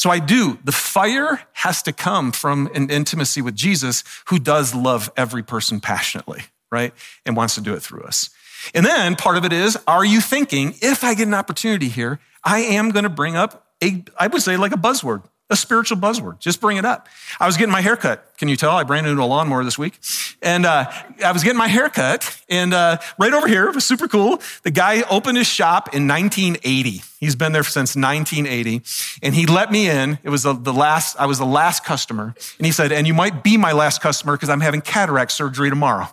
So 0.00 0.08
I 0.08 0.18
do. 0.18 0.58
The 0.64 0.72
fire 0.72 1.42
has 1.52 1.82
to 1.82 1.92
come 1.92 2.32
from 2.32 2.70
an 2.74 2.88
intimacy 2.88 3.42
with 3.42 3.54
Jesus 3.54 4.02
who 4.28 4.38
does 4.38 4.74
love 4.74 5.12
every 5.14 5.42
person 5.42 5.78
passionately, 5.78 6.40
right? 6.72 6.94
And 7.26 7.36
wants 7.36 7.56
to 7.56 7.60
do 7.60 7.74
it 7.74 7.82
through 7.82 8.04
us. 8.04 8.30
And 8.72 8.86
then 8.86 9.14
part 9.14 9.36
of 9.36 9.44
it 9.44 9.52
is, 9.52 9.76
are 9.86 10.02
you 10.02 10.22
thinking, 10.22 10.74
if 10.80 11.04
I 11.04 11.12
get 11.12 11.26
an 11.28 11.34
opportunity 11.34 11.88
here, 11.88 12.18
I 12.42 12.60
am 12.60 12.92
going 12.92 13.02
to 13.02 13.10
bring 13.10 13.36
up 13.36 13.66
a, 13.84 14.02
I 14.18 14.28
would 14.28 14.40
say 14.40 14.56
like 14.56 14.72
a 14.72 14.78
buzzword 14.78 15.22
a 15.50 15.56
spiritual 15.56 15.98
buzzword. 15.98 16.38
Just 16.38 16.60
bring 16.60 16.76
it 16.76 16.84
up. 16.84 17.08
I 17.38 17.46
was 17.46 17.56
getting 17.56 17.72
my 17.72 17.80
hair 17.80 17.96
cut. 17.96 18.24
Can 18.38 18.48
you 18.48 18.56
tell? 18.56 18.70
I 18.70 18.82
ran 18.82 19.04
into 19.04 19.20
a 19.22 19.24
lawnmower 19.24 19.64
this 19.64 19.76
week. 19.76 19.98
And 20.40 20.64
uh, 20.64 20.90
I 21.24 21.32
was 21.32 21.42
getting 21.42 21.58
my 21.58 21.66
hair 21.68 21.90
cut. 21.90 22.40
and 22.48 22.72
uh, 22.72 22.98
right 23.18 23.34
over 23.34 23.46
here, 23.46 23.68
it 23.68 23.74
was 23.74 23.84
super 23.84 24.08
cool. 24.08 24.40
The 24.62 24.70
guy 24.70 25.02
opened 25.10 25.36
his 25.36 25.46
shop 25.46 25.94
in 25.94 26.06
1980. 26.06 27.02
He's 27.18 27.36
been 27.36 27.52
there 27.52 27.64
since 27.64 27.96
1980. 27.96 28.82
And 29.22 29.34
he 29.34 29.44
let 29.44 29.70
me 29.70 29.90
in. 29.90 30.18
It 30.22 30.30
was 30.30 30.44
the, 30.44 30.54
the 30.54 30.72
last, 30.72 31.16
I 31.18 31.26
was 31.26 31.38
the 31.38 31.44
last 31.44 31.84
customer. 31.84 32.34
And 32.56 32.64
he 32.64 32.72
said, 32.72 32.92
and 32.92 33.06
you 33.06 33.12
might 33.12 33.42
be 33.42 33.58
my 33.58 33.72
last 33.72 34.00
customer 34.00 34.36
because 34.36 34.48
I'm 34.48 34.60
having 34.60 34.80
cataract 34.80 35.32
surgery 35.32 35.68
tomorrow. 35.68 36.08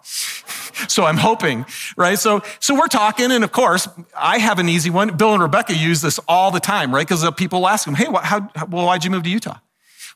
So 0.88 1.06
I'm 1.06 1.18
hoping, 1.18 1.66
right? 1.96 2.18
So, 2.18 2.44
so 2.60 2.76
we're 2.76 2.88
talking. 2.88 3.32
And 3.32 3.44
of 3.44 3.52
course, 3.52 3.88
I 4.16 4.38
have 4.40 4.60
an 4.60 4.70
easy 4.70 4.90
one. 4.90 5.16
Bill 5.18 5.34
and 5.34 5.42
Rebecca 5.42 5.74
use 5.74 6.02
this 6.02 6.20
all 6.28 6.52
the 6.52 6.60
time, 6.60 6.94
right? 6.94 7.08
Because 7.08 7.24
uh, 7.24 7.32
people 7.32 7.68
ask 7.68 7.86
them, 7.86 7.96
hey, 7.96 8.08
what, 8.08 8.24
how, 8.24 8.50
well, 8.70 8.86
why'd 8.86 9.04
you 9.04 9.12
move 9.12 9.24
to 9.24 9.30
Utah? 9.30 9.60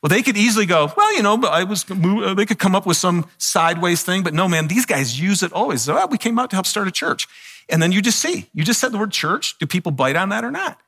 Well, 0.01 0.09
they 0.09 0.23
could 0.23 0.37
easily 0.37 0.65
go, 0.65 0.91
well, 0.97 1.15
you 1.15 1.21
know, 1.21 1.39
I 1.43 1.63
was, 1.63 1.85
uh, 1.89 2.33
they 2.33 2.45
could 2.45 2.57
come 2.57 2.75
up 2.75 2.87
with 2.87 2.97
some 2.97 3.29
sideways 3.37 4.01
thing, 4.01 4.23
but 4.23 4.33
no, 4.33 4.47
man, 4.47 4.67
these 4.67 4.85
guys 4.85 5.19
use 5.19 5.43
it 5.43 5.53
always. 5.53 5.83
So, 5.83 6.07
we 6.07 6.17
came 6.17 6.39
out 6.39 6.49
to 6.49 6.55
help 6.55 6.65
start 6.65 6.87
a 6.87 6.91
church. 6.91 7.27
And 7.69 7.81
then 7.81 7.91
you 7.91 8.01
just 8.01 8.19
see, 8.19 8.49
you 8.53 8.63
just 8.63 8.79
said 8.79 8.91
the 8.91 8.97
word 8.97 9.11
church. 9.11 9.57
Do 9.59 9.67
people 9.67 9.91
bite 9.91 10.15
on 10.15 10.29
that 10.29 10.43
or 10.43 10.51
not? 10.51 10.79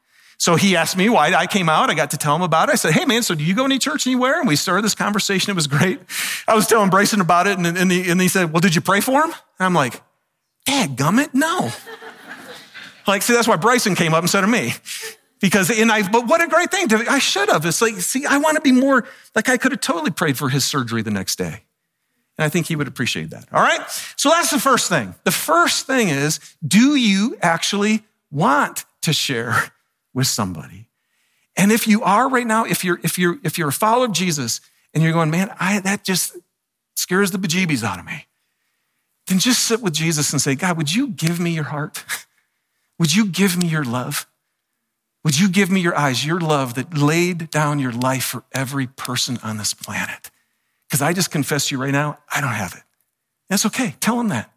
So 0.44 0.58
he 0.58 0.76
asked 0.76 0.98
me 0.98 1.08
why 1.08 1.34
I 1.34 1.48
came 1.48 1.70
out. 1.70 1.90
I 1.90 1.94
got 1.94 2.12
to 2.12 2.18
tell 2.18 2.36
him 2.36 2.42
about 2.42 2.68
it. 2.68 2.74
I 2.74 2.76
said, 2.76 2.92
Hey 2.92 3.06
man, 3.06 3.24
so 3.24 3.34
do 3.34 3.46
you 3.46 3.56
go 3.56 3.64
any 3.64 3.80
church 3.80 4.06
anywhere? 4.06 4.42
And 4.42 4.46
we 4.46 4.58
started 4.58 4.84
this 4.84 4.94
conversation. 4.94 5.52
It 5.52 5.56
was 5.56 5.68
great. 5.68 6.02
I 6.50 6.54
was 6.54 6.68
telling 6.68 6.90
Bryson 6.90 7.22
about 7.22 7.48
it. 7.48 7.58
And, 7.58 7.66
and, 7.66 7.90
he, 7.90 8.12
and 8.12 8.20
he 8.20 8.28
said, 8.28 8.52
Well, 8.52 8.60
did 8.60 8.76
you 8.76 8.82
pray 8.82 9.00
for 9.00 9.24
him? 9.24 9.30
And 9.30 9.66
I'm 9.66 9.74
like, 9.74 10.02
Dad 10.66 10.98
gummit, 10.98 11.34
no. 11.34 11.72
like, 13.08 13.22
see, 13.22 13.32
that's 13.32 13.48
why 13.48 13.56
Bryson 13.56 13.96
came 13.96 14.14
up 14.14 14.22
instead 14.22 14.44
of 14.44 14.50
me. 14.50 14.74
Because, 15.40 15.70
and 15.72 15.90
I, 15.90 16.06
but 16.10 16.28
what 16.28 16.44
a 16.44 16.48
great 16.50 16.70
thing. 16.70 16.90
To, 16.90 16.98
I 17.10 17.20
should 17.20 17.48
have. 17.48 17.66
It's 17.66 17.82
like, 17.82 17.94
see, 18.02 18.26
I 18.26 18.38
want 18.40 18.56
to 18.56 18.62
be 18.62 18.74
more, 18.74 19.08
like 19.36 19.48
I 19.48 19.56
could 19.56 19.72
have 19.72 19.80
totally 19.80 20.12
prayed 20.12 20.38
for 20.38 20.50
his 20.50 20.66
surgery 20.66 21.04
the 21.04 21.12
next 21.12 21.38
day. 21.38 21.64
And 22.38 22.44
I 22.44 22.50
think 22.50 22.68
he 22.68 22.76
would 22.76 22.90
appreciate 22.90 23.30
that. 23.30 23.46
All 23.54 23.64
right. 23.64 23.80
So 24.18 24.28
that's 24.28 24.52
the 24.52 24.60
first 24.60 24.90
thing. 24.90 25.16
The 25.24 25.32
first 25.32 25.88
thing 25.88 26.10
is, 26.10 26.42
do 26.68 26.98
you 26.98 27.38
actually 27.42 28.04
want 28.30 28.84
to 29.04 29.14
share 29.14 29.72
with 30.14 30.28
somebody? 30.28 30.88
And 31.56 31.72
if 31.72 31.88
you 31.88 32.02
are 32.04 32.30
right 32.30 32.48
now, 32.48 32.66
if 32.66 32.84
you're, 32.84 33.00
if 33.04 33.18
you're, 33.18 33.38
if 33.44 33.58
you're 33.58 33.70
a 33.70 33.74
follower 33.74 34.06
of 34.06 34.12
Jesus 34.12 34.62
and 34.94 35.04
you're 35.04 35.14
going, 35.14 35.30
man, 35.30 35.54
I, 35.60 35.80
that 35.80 36.04
just 36.04 36.36
scares 36.96 37.32
the 37.32 37.38
bejeebies 37.38 37.84
out 37.84 38.00
of 38.00 38.06
me, 38.06 38.26
then 39.28 39.40
just 39.40 39.64
sit 39.64 39.82
with 39.82 39.94
Jesus 39.94 40.32
and 40.32 40.42
say, 40.42 40.56
God, 40.56 40.78
would 40.78 40.94
you 40.94 41.08
give 41.08 41.40
me 41.40 41.52
your 41.52 41.66
heart? 41.66 42.04
Would 43.00 43.16
you 43.16 43.26
give 43.26 43.58
me 43.58 43.68
your 43.68 43.84
love? 43.84 44.28
Would 45.24 45.40
you 45.40 45.50
give 45.50 45.72
me 45.72 45.82
your 45.82 45.98
eyes, 45.98 46.26
your 46.26 46.40
love 46.40 46.76
that 46.76 46.96
laid 46.96 47.50
down 47.50 47.80
your 47.80 47.92
life 47.92 48.24
for 48.24 48.44
every 48.54 48.88
person 48.88 49.40
on 49.42 49.58
this 49.58 49.74
planet? 49.74 50.30
Because 50.88 51.02
I 51.02 51.12
just 51.12 51.32
confess 51.32 51.68
to 51.68 51.76
you 51.76 51.82
right 51.82 51.92
now, 51.92 52.20
I 52.34 52.40
don't 52.40 52.52
have 52.52 52.74
it. 52.74 52.84
That's 53.50 53.66
okay. 53.66 53.96
Tell 54.00 54.20
him 54.20 54.30
that. 54.30 54.52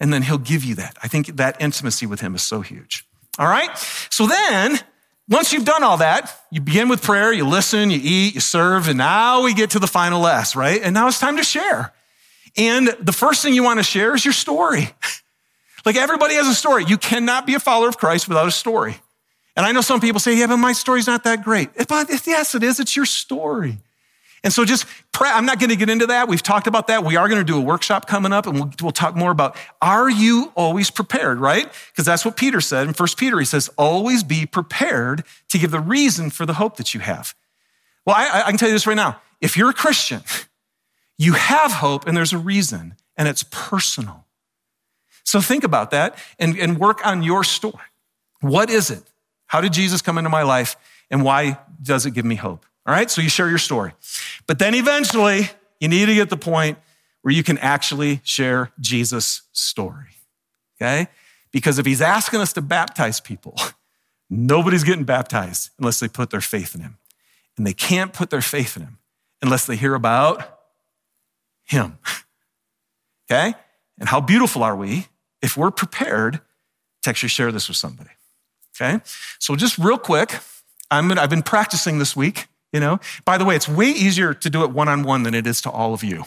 And 0.00 0.12
then 0.12 0.22
he'll 0.22 0.36
give 0.36 0.64
you 0.64 0.74
that. 0.74 0.96
I 1.02 1.08
think 1.08 1.36
that 1.36 1.60
intimacy 1.60 2.06
with 2.06 2.20
him 2.20 2.34
is 2.34 2.42
so 2.42 2.60
huge. 2.60 3.06
All 3.38 3.48
right. 3.48 3.70
So 4.10 4.26
then, 4.26 4.78
once 5.28 5.52
you've 5.52 5.64
done 5.64 5.82
all 5.82 5.98
that, 5.98 6.34
you 6.50 6.60
begin 6.60 6.88
with 6.88 7.02
prayer, 7.02 7.32
you 7.32 7.46
listen, 7.46 7.90
you 7.90 8.00
eat, 8.02 8.34
you 8.34 8.40
serve, 8.40 8.88
and 8.88 8.98
now 8.98 9.42
we 9.42 9.54
get 9.54 9.70
to 9.70 9.78
the 9.78 9.86
final 9.86 10.26
S, 10.26 10.54
right? 10.54 10.80
And 10.82 10.94
now 10.94 11.08
it's 11.08 11.18
time 11.18 11.36
to 11.38 11.44
share. 11.44 11.92
And 12.56 12.88
the 13.00 13.12
first 13.12 13.42
thing 13.42 13.54
you 13.54 13.62
want 13.62 13.80
to 13.80 13.84
share 13.84 14.14
is 14.14 14.24
your 14.24 14.34
story. 14.34 14.90
Like 15.84 15.96
everybody 15.96 16.34
has 16.36 16.48
a 16.48 16.54
story. 16.54 16.84
You 16.86 16.96
cannot 16.96 17.46
be 17.46 17.54
a 17.54 17.60
follower 17.60 17.88
of 17.88 17.98
Christ 17.98 18.26
without 18.26 18.48
a 18.48 18.50
story. 18.50 18.96
And 19.56 19.64
I 19.66 19.72
know 19.72 19.82
some 19.82 20.00
people 20.00 20.18
say, 20.18 20.36
yeah, 20.36 20.46
but 20.46 20.56
my 20.56 20.72
story's 20.72 21.06
not 21.06 21.24
that 21.24 21.44
great. 21.44 21.68
But 21.88 22.08
yes, 22.26 22.54
it 22.54 22.62
is. 22.62 22.80
It's 22.80 22.96
your 22.96 23.04
story. 23.04 23.78
And 24.44 24.52
so 24.52 24.64
just 24.64 24.86
pray. 25.10 25.28
I'm 25.28 25.46
not 25.46 25.58
going 25.58 25.70
to 25.70 25.76
get 25.76 25.90
into 25.90 26.06
that. 26.06 26.28
We've 26.28 26.42
talked 26.42 26.68
about 26.68 26.86
that. 26.86 27.02
We 27.02 27.16
are 27.16 27.28
going 27.28 27.40
to 27.40 27.52
do 27.52 27.58
a 27.58 27.60
workshop 27.60 28.06
coming 28.06 28.32
up 28.32 28.46
and 28.46 28.54
we'll, 28.54 28.70
we'll 28.80 28.92
talk 28.92 29.16
more 29.16 29.32
about 29.32 29.56
are 29.82 30.08
you 30.08 30.52
always 30.54 30.90
prepared, 30.90 31.40
right? 31.40 31.72
Because 31.90 32.04
that's 32.04 32.24
what 32.24 32.36
Peter 32.36 32.60
said 32.60 32.86
in 32.86 32.92
First 32.92 33.18
Peter. 33.18 33.40
He 33.40 33.44
says, 33.44 33.68
always 33.76 34.22
be 34.22 34.46
prepared 34.46 35.24
to 35.48 35.58
give 35.58 35.72
the 35.72 35.80
reason 35.80 36.30
for 36.30 36.46
the 36.46 36.54
hope 36.54 36.76
that 36.76 36.94
you 36.94 37.00
have. 37.00 37.34
Well, 38.06 38.14
I, 38.16 38.42
I 38.44 38.50
can 38.50 38.58
tell 38.58 38.68
you 38.68 38.74
this 38.74 38.86
right 38.86 38.94
now. 38.94 39.20
If 39.40 39.56
you're 39.56 39.70
a 39.70 39.74
Christian, 39.74 40.20
You 41.16 41.34
have 41.34 41.72
hope, 41.72 42.06
and 42.06 42.16
there's 42.16 42.32
a 42.32 42.38
reason, 42.38 42.96
and 43.16 43.28
it's 43.28 43.44
personal. 43.50 44.26
So 45.22 45.40
think 45.40 45.64
about 45.64 45.90
that 45.92 46.18
and, 46.38 46.58
and 46.58 46.78
work 46.78 47.06
on 47.06 47.22
your 47.22 47.44
story. 47.44 47.84
What 48.40 48.68
is 48.68 48.90
it? 48.90 49.02
How 49.46 49.60
did 49.60 49.72
Jesus 49.72 50.02
come 50.02 50.18
into 50.18 50.30
my 50.30 50.42
life, 50.42 50.76
and 51.10 51.22
why 51.22 51.58
does 51.80 52.04
it 52.04 52.12
give 52.12 52.24
me 52.24 52.34
hope? 52.34 52.66
All 52.86 52.92
right, 52.92 53.10
so 53.10 53.22
you 53.22 53.28
share 53.28 53.48
your 53.48 53.58
story. 53.58 53.92
But 54.46 54.58
then 54.58 54.74
eventually, 54.74 55.50
you 55.80 55.88
need 55.88 56.06
to 56.06 56.14
get 56.14 56.30
the 56.30 56.36
point 56.36 56.78
where 57.22 57.32
you 57.32 57.42
can 57.42 57.58
actually 57.58 58.20
share 58.24 58.72
Jesus' 58.80 59.42
story. 59.52 60.10
Okay? 60.76 61.08
Because 61.52 61.78
if 61.78 61.86
he's 61.86 62.02
asking 62.02 62.40
us 62.40 62.52
to 62.54 62.62
baptize 62.62 63.20
people, 63.20 63.56
nobody's 64.30 64.84
getting 64.84 65.04
baptized 65.04 65.70
unless 65.78 66.00
they 66.00 66.08
put 66.08 66.30
their 66.30 66.40
faith 66.40 66.74
in 66.74 66.80
him. 66.80 66.98
And 67.56 67.66
they 67.66 67.72
can't 67.72 68.12
put 68.12 68.30
their 68.30 68.42
faith 68.42 68.76
in 68.76 68.82
him 68.82 68.98
unless 69.40 69.66
they 69.66 69.76
hear 69.76 69.94
about 69.94 70.60
him. 71.64 71.98
Okay? 73.30 73.54
And 73.98 74.06
how 74.06 74.20
beautiful 74.20 74.62
are 74.62 74.76
we 74.76 75.06
if 75.40 75.56
we're 75.56 75.70
prepared 75.70 76.42
to 77.02 77.10
actually 77.10 77.30
share 77.30 77.50
this 77.50 77.68
with 77.68 77.78
somebody? 77.78 78.10
Okay? 78.76 79.00
So 79.38 79.56
just 79.56 79.78
real 79.78 79.96
quick, 79.96 80.40
I'm 80.90 81.08
gonna, 81.08 81.22
I've 81.22 81.30
been 81.30 81.42
practicing 81.42 81.98
this 81.98 82.14
week, 82.14 82.48
you 82.74 82.80
know. 82.80 82.98
By 83.24 83.38
the 83.38 83.44
way, 83.44 83.54
it's 83.54 83.68
way 83.68 83.88
easier 83.88 84.34
to 84.34 84.50
do 84.50 84.64
it 84.64 84.70
one-on-one 84.70 85.22
than 85.22 85.32
it 85.32 85.46
is 85.46 85.62
to 85.62 85.70
all 85.70 85.94
of 85.94 86.02
you. 86.02 86.24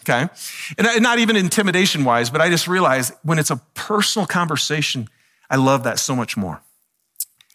Okay? 0.00 0.28
And 0.76 1.02
not 1.02 1.20
even 1.20 1.36
intimidation 1.36 2.04
wise, 2.04 2.28
but 2.28 2.40
I 2.40 2.50
just 2.50 2.66
realize 2.66 3.12
when 3.22 3.38
it's 3.38 3.50
a 3.50 3.56
personal 3.74 4.26
conversation, 4.26 5.08
I 5.48 5.56
love 5.56 5.84
that 5.84 6.00
so 6.00 6.16
much 6.16 6.36
more. 6.36 6.60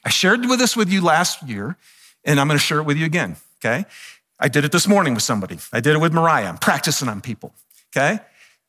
I 0.05 0.09
shared 0.09 0.45
with 0.45 0.59
this 0.59 0.77
with 0.77 0.89
you 0.89 1.01
last 1.01 1.43
year, 1.43 1.75
and 2.23 2.39
I'm 2.39 2.47
gonna 2.47 2.57
share 2.57 2.79
it 2.79 2.83
with 2.83 2.97
you 2.97 3.05
again. 3.05 3.35
Okay? 3.59 3.85
I 4.39 4.47
did 4.47 4.63
it 4.63 4.71
this 4.71 4.87
morning 4.87 5.13
with 5.13 5.23
somebody. 5.23 5.59
I 5.73 5.81
did 5.81 5.95
it 5.95 5.99
with 5.99 6.13
Mariah. 6.13 6.47
I'm 6.47 6.57
practicing 6.57 7.09
on 7.09 7.19
people. 7.19 7.53
Okay? 7.95 8.19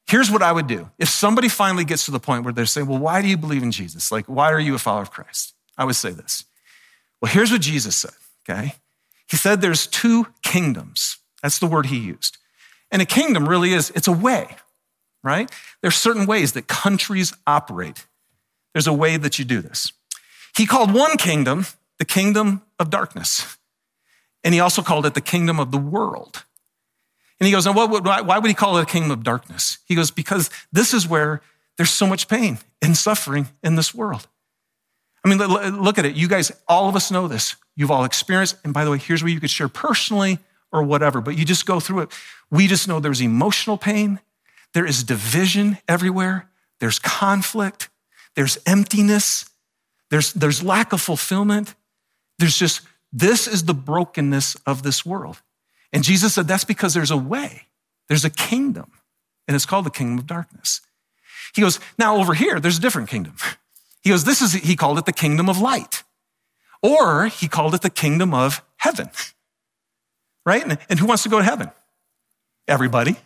Here's 0.08 0.30
what 0.30 0.42
I 0.42 0.50
would 0.50 0.66
do. 0.66 0.90
If 0.98 1.08
somebody 1.08 1.48
finally 1.48 1.84
gets 1.84 2.06
to 2.06 2.10
the 2.10 2.20
point 2.20 2.42
where 2.42 2.52
they're 2.52 2.66
saying, 2.66 2.88
Well, 2.88 2.98
why 2.98 3.22
do 3.22 3.28
you 3.28 3.36
believe 3.36 3.62
in 3.62 3.70
Jesus? 3.70 4.10
Like, 4.10 4.26
why 4.26 4.52
are 4.52 4.60
you 4.60 4.74
a 4.74 4.78
follower 4.78 5.02
of 5.02 5.12
Christ? 5.12 5.54
I 5.78 5.84
would 5.84 5.96
say 5.96 6.10
this. 6.10 6.44
Well, 7.20 7.30
here's 7.30 7.52
what 7.52 7.60
Jesus 7.60 7.94
said, 7.96 8.12
okay? 8.48 8.74
He 9.28 9.36
said 9.36 9.60
there's 9.60 9.86
two 9.86 10.28
kingdoms. 10.42 11.18
That's 11.42 11.58
the 11.58 11.66
word 11.66 11.86
he 11.86 11.98
used. 11.98 12.38
And 12.90 13.02
a 13.02 13.06
kingdom 13.06 13.48
really 13.48 13.72
is, 13.72 13.90
it's 13.90 14.08
a 14.08 14.12
way, 14.12 14.56
right? 15.22 15.50
There's 15.82 15.96
certain 15.96 16.26
ways 16.26 16.52
that 16.52 16.68
countries 16.68 17.32
operate. 17.46 18.06
There's 18.72 18.86
a 18.86 18.92
way 18.92 19.16
that 19.16 19.38
you 19.38 19.44
do 19.44 19.60
this. 19.60 19.92
He 20.56 20.66
called 20.66 20.94
one 20.94 21.16
kingdom 21.16 21.66
the 21.98 22.04
kingdom 22.04 22.62
of 22.78 22.90
darkness. 22.90 23.56
And 24.44 24.54
he 24.54 24.60
also 24.60 24.82
called 24.82 25.06
it 25.06 25.14
the 25.14 25.20
kingdom 25.20 25.58
of 25.58 25.72
the 25.72 25.78
world. 25.78 26.44
And 27.40 27.46
he 27.46 27.52
goes, 27.52 27.66
now 27.66 27.72
what, 27.72 28.04
why 28.04 28.38
would 28.38 28.48
he 28.48 28.54
call 28.54 28.78
it 28.78 28.82
a 28.82 28.86
kingdom 28.86 29.10
of 29.10 29.22
darkness? 29.22 29.78
He 29.86 29.94
goes, 29.94 30.10
because 30.10 30.50
this 30.72 30.94
is 30.94 31.08
where 31.08 31.42
there's 31.76 31.90
so 31.90 32.06
much 32.06 32.28
pain 32.28 32.58
and 32.80 32.96
suffering 32.96 33.48
in 33.62 33.76
this 33.76 33.94
world. 33.94 34.26
I 35.24 35.28
mean, 35.28 35.38
look 35.38 35.98
at 35.98 36.04
it. 36.04 36.14
You 36.14 36.28
guys, 36.28 36.52
all 36.68 36.88
of 36.88 36.96
us 36.96 37.10
know 37.10 37.28
this. 37.28 37.56
You've 37.76 37.90
all 37.90 38.04
experienced, 38.04 38.56
and 38.64 38.72
by 38.72 38.84
the 38.84 38.90
way, 38.90 38.98
here's 38.98 39.22
where 39.22 39.32
you 39.32 39.40
could 39.40 39.50
share 39.50 39.68
personally 39.68 40.38
or 40.72 40.82
whatever, 40.82 41.20
but 41.20 41.36
you 41.36 41.44
just 41.44 41.66
go 41.66 41.78
through 41.78 42.00
it. 42.00 42.10
We 42.50 42.66
just 42.66 42.88
know 42.88 43.00
there's 43.00 43.20
emotional 43.20 43.76
pain, 43.76 44.20
there 44.72 44.86
is 44.86 45.04
division 45.04 45.78
everywhere, 45.86 46.48
there's 46.80 46.98
conflict, 46.98 47.88
there's 48.34 48.58
emptiness, 48.66 49.48
there's, 50.10 50.32
there's 50.32 50.62
lack 50.62 50.92
of 50.92 51.00
fulfillment. 51.00 51.74
There's 52.38 52.56
just, 52.56 52.82
this 53.12 53.46
is 53.48 53.64
the 53.64 53.74
brokenness 53.74 54.56
of 54.66 54.82
this 54.82 55.04
world. 55.04 55.40
And 55.92 56.04
Jesus 56.04 56.34
said 56.34 56.48
that's 56.48 56.64
because 56.64 56.94
there's 56.94 57.10
a 57.10 57.16
way, 57.16 57.62
there's 58.08 58.24
a 58.24 58.30
kingdom, 58.30 58.90
and 59.48 59.54
it's 59.54 59.66
called 59.66 59.86
the 59.86 59.90
kingdom 59.90 60.18
of 60.18 60.26
darkness. 60.26 60.80
He 61.54 61.62
goes, 61.62 61.80
now 61.98 62.16
over 62.16 62.34
here, 62.34 62.60
there's 62.60 62.78
a 62.78 62.80
different 62.80 63.08
kingdom. 63.08 63.36
He 64.02 64.10
goes, 64.10 64.22
this 64.22 64.40
is, 64.40 64.52
he 64.52 64.76
called 64.76 64.98
it 64.98 65.04
the 65.04 65.12
kingdom 65.12 65.48
of 65.48 65.58
light. 65.58 66.04
Or 66.82 67.26
he 67.26 67.48
called 67.48 67.74
it 67.74 67.82
the 67.82 67.90
kingdom 67.90 68.34
of 68.34 68.62
heaven. 68.76 69.10
Right? 70.44 70.78
And, 70.88 70.98
who 70.98 71.06
wants 71.06 71.24
to 71.24 71.28
go 71.28 71.38
to 71.38 71.44
heaven? 71.44 71.70
Everybody. 72.68 73.16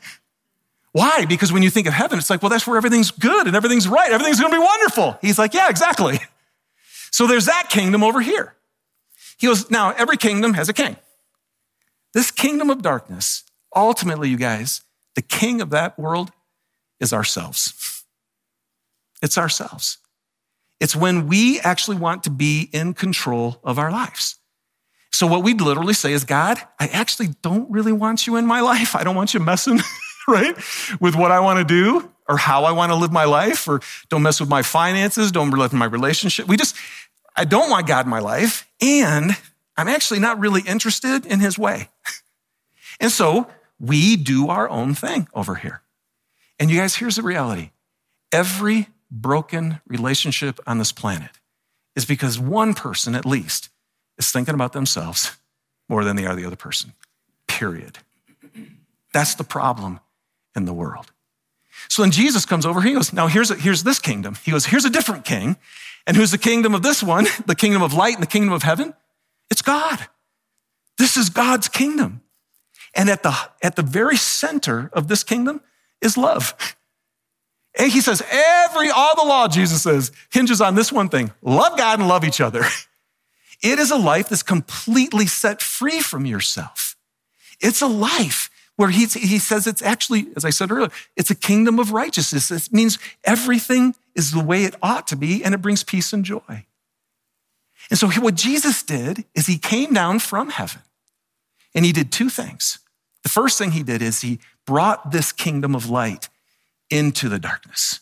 Why? 0.92 1.26
Because 1.26 1.52
when 1.52 1.62
you 1.62 1.70
think 1.70 1.86
of 1.86 1.92
heaven, 1.92 2.18
it's 2.18 2.30
like, 2.30 2.42
well, 2.42 2.50
that's 2.50 2.66
where 2.66 2.76
everything's 2.76 3.10
good 3.10 3.46
and 3.46 3.54
everything's 3.54 3.86
right. 3.86 4.10
Everything's 4.10 4.40
going 4.40 4.52
to 4.52 4.58
be 4.58 4.64
wonderful. 4.64 5.18
He's 5.20 5.38
like, 5.38 5.54
yeah, 5.54 5.68
exactly. 5.68 6.18
So 7.10 7.26
there's 7.26 7.46
that 7.46 7.68
kingdom 7.68 8.02
over 8.02 8.20
here. 8.20 8.54
He 9.38 9.46
goes, 9.46 9.70
now 9.70 9.90
every 9.90 10.16
kingdom 10.16 10.54
has 10.54 10.68
a 10.68 10.72
king. 10.72 10.96
This 12.12 12.30
kingdom 12.30 12.70
of 12.70 12.82
darkness, 12.82 13.44
ultimately, 13.74 14.28
you 14.28 14.36
guys, 14.36 14.82
the 15.14 15.22
king 15.22 15.60
of 15.60 15.70
that 15.70 15.98
world 15.98 16.32
is 16.98 17.12
ourselves. 17.12 18.04
It's 19.22 19.38
ourselves. 19.38 19.98
It's 20.80 20.96
when 20.96 21.26
we 21.26 21.60
actually 21.60 21.98
want 21.98 22.24
to 22.24 22.30
be 22.30 22.68
in 22.72 22.94
control 22.94 23.60
of 23.62 23.78
our 23.78 23.92
lives. 23.92 24.36
So 25.12 25.26
what 25.26 25.42
we'd 25.42 25.60
literally 25.60 25.92
say 25.92 26.12
is, 26.12 26.24
God, 26.24 26.58
I 26.78 26.86
actually 26.88 27.28
don't 27.42 27.70
really 27.70 27.92
want 27.92 28.26
you 28.26 28.36
in 28.36 28.46
my 28.46 28.60
life. 28.60 28.96
I 28.96 29.04
don't 29.04 29.14
want 29.14 29.34
you 29.34 29.40
messing, 29.40 29.80
right, 30.28 30.56
with 31.00 31.14
what 31.14 31.30
I 31.30 31.40
want 31.40 31.58
to 31.58 31.64
do 31.64 32.10
or 32.28 32.36
how 32.38 32.64
I 32.64 32.72
want 32.72 32.92
to 32.92 32.96
live 32.96 33.12
my 33.12 33.24
life 33.24 33.68
or 33.68 33.80
don't 34.08 34.22
mess 34.22 34.40
with 34.40 34.48
my 34.48 34.62
finances, 34.62 35.30
don't 35.30 35.50
live 35.50 35.72
in 35.72 35.78
my 35.78 35.84
relationship. 35.84 36.46
We 36.46 36.56
just, 36.56 36.76
I 37.36 37.44
don't 37.44 37.70
want 37.70 37.86
God 37.86 38.06
in 38.06 38.10
my 38.10 38.20
life. 38.20 38.66
And 38.80 39.32
I'm 39.76 39.88
actually 39.88 40.20
not 40.20 40.38
really 40.38 40.62
interested 40.62 41.26
in 41.26 41.40
his 41.40 41.58
way. 41.58 41.90
and 43.00 43.10
so 43.10 43.48
we 43.78 44.16
do 44.16 44.48
our 44.48 44.68
own 44.68 44.94
thing 44.94 45.28
over 45.34 45.56
here. 45.56 45.82
And 46.58 46.70
you 46.70 46.78
guys, 46.78 46.94
here's 46.94 47.16
the 47.16 47.22
reality. 47.22 47.70
Every 48.30 48.88
broken 49.10 49.80
relationship 49.86 50.60
on 50.66 50.78
this 50.78 50.92
planet 50.92 51.40
is 51.96 52.04
because 52.04 52.38
one 52.38 52.74
person 52.74 53.14
at 53.14 53.26
least 53.26 53.68
is 54.18 54.30
thinking 54.30 54.54
about 54.54 54.72
themselves 54.72 55.36
more 55.88 56.04
than 56.04 56.16
they 56.16 56.26
are 56.26 56.36
the 56.36 56.44
other 56.44 56.56
person. 56.56 56.92
Period. 57.46 57.98
That's 59.12 59.34
the 59.34 59.44
problem 59.44 60.00
in 60.54 60.64
the 60.64 60.72
world. 60.72 61.12
So 61.88 62.02
then 62.02 62.10
Jesus 62.10 62.46
comes 62.46 62.66
over. 62.66 62.80
He 62.80 62.92
goes, 62.92 63.12
now 63.12 63.26
here's, 63.26 63.50
a, 63.50 63.56
here's 63.56 63.82
this 63.82 63.98
kingdom. 63.98 64.36
He 64.44 64.50
goes, 64.50 64.66
here's 64.66 64.84
a 64.84 64.90
different 64.90 65.24
king. 65.24 65.56
And 66.06 66.16
who's 66.16 66.30
the 66.30 66.38
kingdom 66.38 66.74
of 66.74 66.82
this 66.82 67.02
one? 67.02 67.26
The 67.46 67.54
kingdom 67.54 67.82
of 67.82 67.94
light 67.94 68.14
and 68.14 68.22
the 68.22 68.28
kingdom 68.28 68.52
of 68.52 68.62
heaven? 68.62 68.94
It's 69.50 69.62
God. 69.62 70.06
This 70.98 71.16
is 71.16 71.30
God's 71.30 71.68
kingdom. 71.68 72.22
And 72.94 73.08
at 73.08 73.22
the, 73.22 73.36
at 73.62 73.76
the 73.76 73.82
very 73.82 74.16
center 74.16 74.90
of 74.92 75.08
this 75.08 75.24
kingdom 75.24 75.60
is 76.00 76.16
love. 76.16 76.76
And 77.78 77.90
he 77.90 78.00
says, 78.00 78.22
every, 78.30 78.90
all 78.90 79.14
the 79.14 79.28
law, 79.28 79.48
Jesus 79.48 79.82
says, 79.82 80.12
hinges 80.30 80.60
on 80.60 80.74
this 80.74 80.92
one 80.92 81.08
thing 81.08 81.32
love 81.42 81.78
God 81.78 81.98
and 81.98 82.08
love 82.08 82.24
each 82.24 82.40
other. 82.40 82.64
It 83.62 83.78
is 83.78 83.90
a 83.90 83.96
life 83.96 84.30
that's 84.30 84.42
completely 84.42 85.26
set 85.26 85.60
free 85.60 86.00
from 86.00 86.24
yourself. 86.24 86.96
It's 87.60 87.82
a 87.82 87.86
life 87.86 88.48
where 88.76 88.88
he, 88.88 89.04
he 89.04 89.38
says 89.38 89.66
it's 89.66 89.82
actually, 89.82 90.28
as 90.34 90.46
I 90.46 90.50
said 90.50 90.70
earlier, 90.70 90.88
it's 91.14 91.30
a 91.30 91.34
kingdom 91.34 91.78
of 91.78 91.92
righteousness. 91.92 92.50
It 92.50 92.72
means 92.72 92.98
everything 93.22 93.94
is 94.14 94.32
the 94.32 94.42
way 94.42 94.64
it 94.64 94.76
ought 94.82 95.06
to 95.08 95.16
be 95.16 95.44
and 95.44 95.54
it 95.54 95.60
brings 95.60 95.84
peace 95.84 96.14
and 96.14 96.24
joy. 96.24 96.64
And 97.90 97.98
so 97.98 98.08
what 98.08 98.34
Jesus 98.34 98.82
did 98.82 99.26
is 99.34 99.46
he 99.46 99.58
came 99.58 99.92
down 99.92 100.20
from 100.20 100.48
heaven 100.48 100.80
and 101.74 101.84
he 101.84 101.92
did 101.92 102.10
two 102.10 102.30
things. 102.30 102.78
The 103.22 103.28
first 103.28 103.58
thing 103.58 103.72
he 103.72 103.82
did 103.82 104.00
is 104.00 104.22
he 104.22 104.40
brought 104.64 105.10
this 105.10 105.32
kingdom 105.32 105.74
of 105.74 105.90
light 105.90 106.29
into 106.90 107.28
the 107.28 107.38
darkness. 107.38 108.00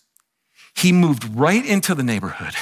He 0.75 0.93
moved 0.93 1.37
right 1.37 1.65
into 1.65 1.95
the 1.95 2.03
neighborhood. 2.03 2.55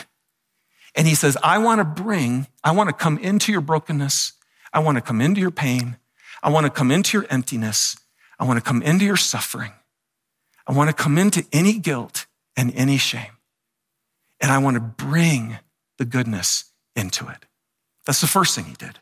And 0.94 1.06
he 1.06 1.14
says, 1.14 1.36
I 1.42 1.58
want 1.58 1.80
to 1.80 2.02
bring, 2.02 2.46
I 2.64 2.72
want 2.72 2.88
to 2.88 2.94
come 2.94 3.18
into 3.18 3.52
your 3.52 3.60
brokenness. 3.60 4.32
I 4.72 4.78
want 4.80 4.96
to 4.96 5.02
come 5.02 5.20
into 5.20 5.40
your 5.40 5.50
pain. 5.50 5.98
I 6.42 6.50
want 6.50 6.64
to 6.64 6.70
come 6.70 6.90
into 6.90 7.18
your 7.18 7.26
emptiness. 7.30 7.96
I 8.38 8.44
want 8.44 8.56
to 8.58 8.62
come 8.62 8.82
into 8.82 9.04
your 9.04 9.16
suffering. 9.16 9.72
I 10.66 10.72
want 10.72 10.88
to 10.88 10.94
come 10.94 11.18
into 11.18 11.44
any 11.52 11.78
guilt 11.78 12.26
and 12.56 12.74
any 12.74 12.96
shame. 12.96 13.32
And 14.40 14.50
I 14.50 14.58
want 14.58 14.74
to 14.74 14.80
bring 14.80 15.58
the 15.98 16.04
goodness 16.04 16.64
into 16.94 17.28
it. 17.28 17.46
That's 18.06 18.20
the 18.20 18.26
first 18.26 18.54
thing 18.54 18.64
he 18.64 18.74
did, 18.74 18.98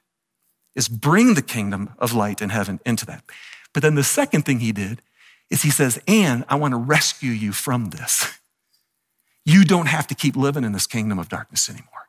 is 0.75 0.89
bring 0.89 1.35
the 1.35 1.43
kingdom 1.43 1.91
of 1.99 2.13
light 2.13 2.41
and 2.41 2.51
heaven 2.51 2.81
into 2.85 3.07
that. 3.07 3.25
But 3.73 3.83
then 3.83 3.95
the 3.95 4.05
second 4.05 4.43
thing 4.43 4.61
he 4.61 4.73
did 4.73 5.03
is 5.51 5.63
he 5.63 5.71
says, 5.71 6.01
and 6.07 6.45
I 6.49 6.57
want 6.57 6.73
to 6.73 6.79
rescue 6.79 7.31
you 7.31 7.53
from 7.53 7.91
this. 7.91 8.39
You 9.45 9.65
don't 9.65 9.87
have 9.87 10.07
to 10.07 10.15
keep 10.15 10.37
living 10.37 10.65
in 10.65 10.73
this 10.73 10.87
kingdom 10.87 11.19
of 11.19 11.29
darkness 11.29 11.69
anymore. 11.69 12.09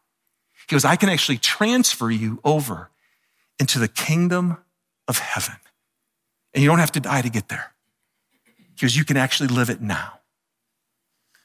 He 0.68 0.74
goes, 0.74 0.86
I 0.86 0.96
can 0.96 1.10
actually 1.10 1.38
transfer 1.38 2.10
you 2.10 2.40
over 2.44 2.90
into 3.60 3.78
the 3.78 3.88
kingdom 3.88 4.58
of 5.08 5.20
heaven. 5.20 5.56
And 6.54 6.64
you 6.64 6.70
don't 6.70 6.80
have 6.80 6.94
to 6.94 7.00
die 7.00 7.22
to 7.22 7.30
get 7.30 7.50
there. 7.50 7.74
He 8.76 8.86
goes, 8.86 8.96
you 8.96 9.06
can 9.06 9.18
actually 9.18 9.50
live 9.50 9.70
it 9.70 9.82
now. 9.82 10.20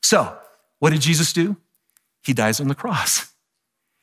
So, 0.02 0.36
what 0.78 0.90
did 0.90 1.00
Jesus 1.00 1.32
do? 1.32 1.56
He 2.22 2.32
dies 2.32 2.60
on 2.60 2.68
the 2.68 2.74
cross. 2.74 3.32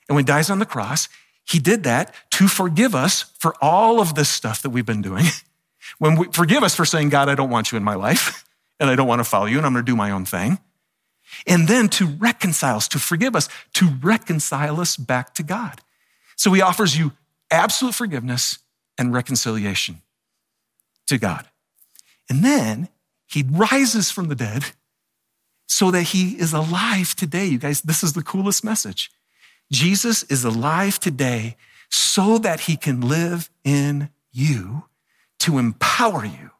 And 0.08 0.16
when 0.16 0.24
he 0.24 0.28
dies 0.28 0.50
on 0.50 0.60
the 0.60 0.66
cross, 0.66 1.10
he 1.46 1.60
did 1.60 1.84
that 1.84 2.14
to 2.32 2.48
forgive 2.48 2.94
us 2.94 3.34
for 3.40 3.56
all 3.62 4.00
of 4.00 4.16
this 4.16 4.30
stuff 4.30 4.62
that 4.62 4.70
we've 4.70 4.86
been 4.86 5.02
doing 5.02 5.26
When 5.98 6.18
we, 6.18 6.28
forgive 6.32 6.64
us 6.64 6.76
for 6.76 6.86
saying, 6.86 7.10
God, 7.10 7.30
I 7.30 7.36
don't 7.36 7.50
want 7.50 7.72
you 7.72 7.78
in 7.78 7.84
my 7.84 7.96
life 7.96 8.46
and 8.80 8.90
I 8.90 8.96
don't 8.96 9.08
want 9.08 9.20
to 9.20 9.24
follow 9.24 9.46
you 9.46 9.58
and 9.58 9.66
I'm 9.66 9.74
going 9.74 9.86
to 9.86 9.92
do 9.92 9.96
my 9.96 10.12
own 10.12 10.26
thing. 10.26 10.60
And 11.46 11.68
then 11.68 11.90
to 11.90 12.06
reconcile 12.06 12.78
us, 12.78 12.88
to 12.90 13.00
forgive 13.00 13.36
us, 13.36 13.50
to 13.74 13.90
reconcile 14.02 14.80
us 14.80 14.96
back 14.96 15.34
to 15.36 15.44
God. 15.44 15.82
So 16.36 16.54
he 16.54 16.62
offers 16.62 16.98
you 16.98 17.14
absolute 17.52 17.96
forgiveness 17.96 18.60
and 18.98 19.14
reconciliation 19.14 20.02
to 21.08 21.18
God. 21.18 21.48
And 22.30 22.44
then 22.44 22.90
he 23.26 23.44
rises 23.50 24.12
from 24.12 24.28
the 24.28 24.36
dead 24.36 24.66
so 25.68 25.92
that 25.92 26.04
he 26.04 26.40
is 26.40 26.54
alive 26.54 27.16
today. 27.16 27.46
You 27.46 27.58
guys, 27.58 27.82
this 27.82 28.04
is 28.04 28.14
the 28.14 28.24
coolest 28.24 28.64
message. 28.64 29.12
Jesus 29.72 30.24
is 30.24 30.46
alive 30.46 31.00
today 31.00 31.58
so 31.90 32.38
that 32.38 32.62
he 32.62 32.78
can 32.78 33.02
live 33.02 33.50
in 33.64 34.10
you 34.32 34.84
to 35.48 35.58
empower 35.58 36.26
you 36.26 36.52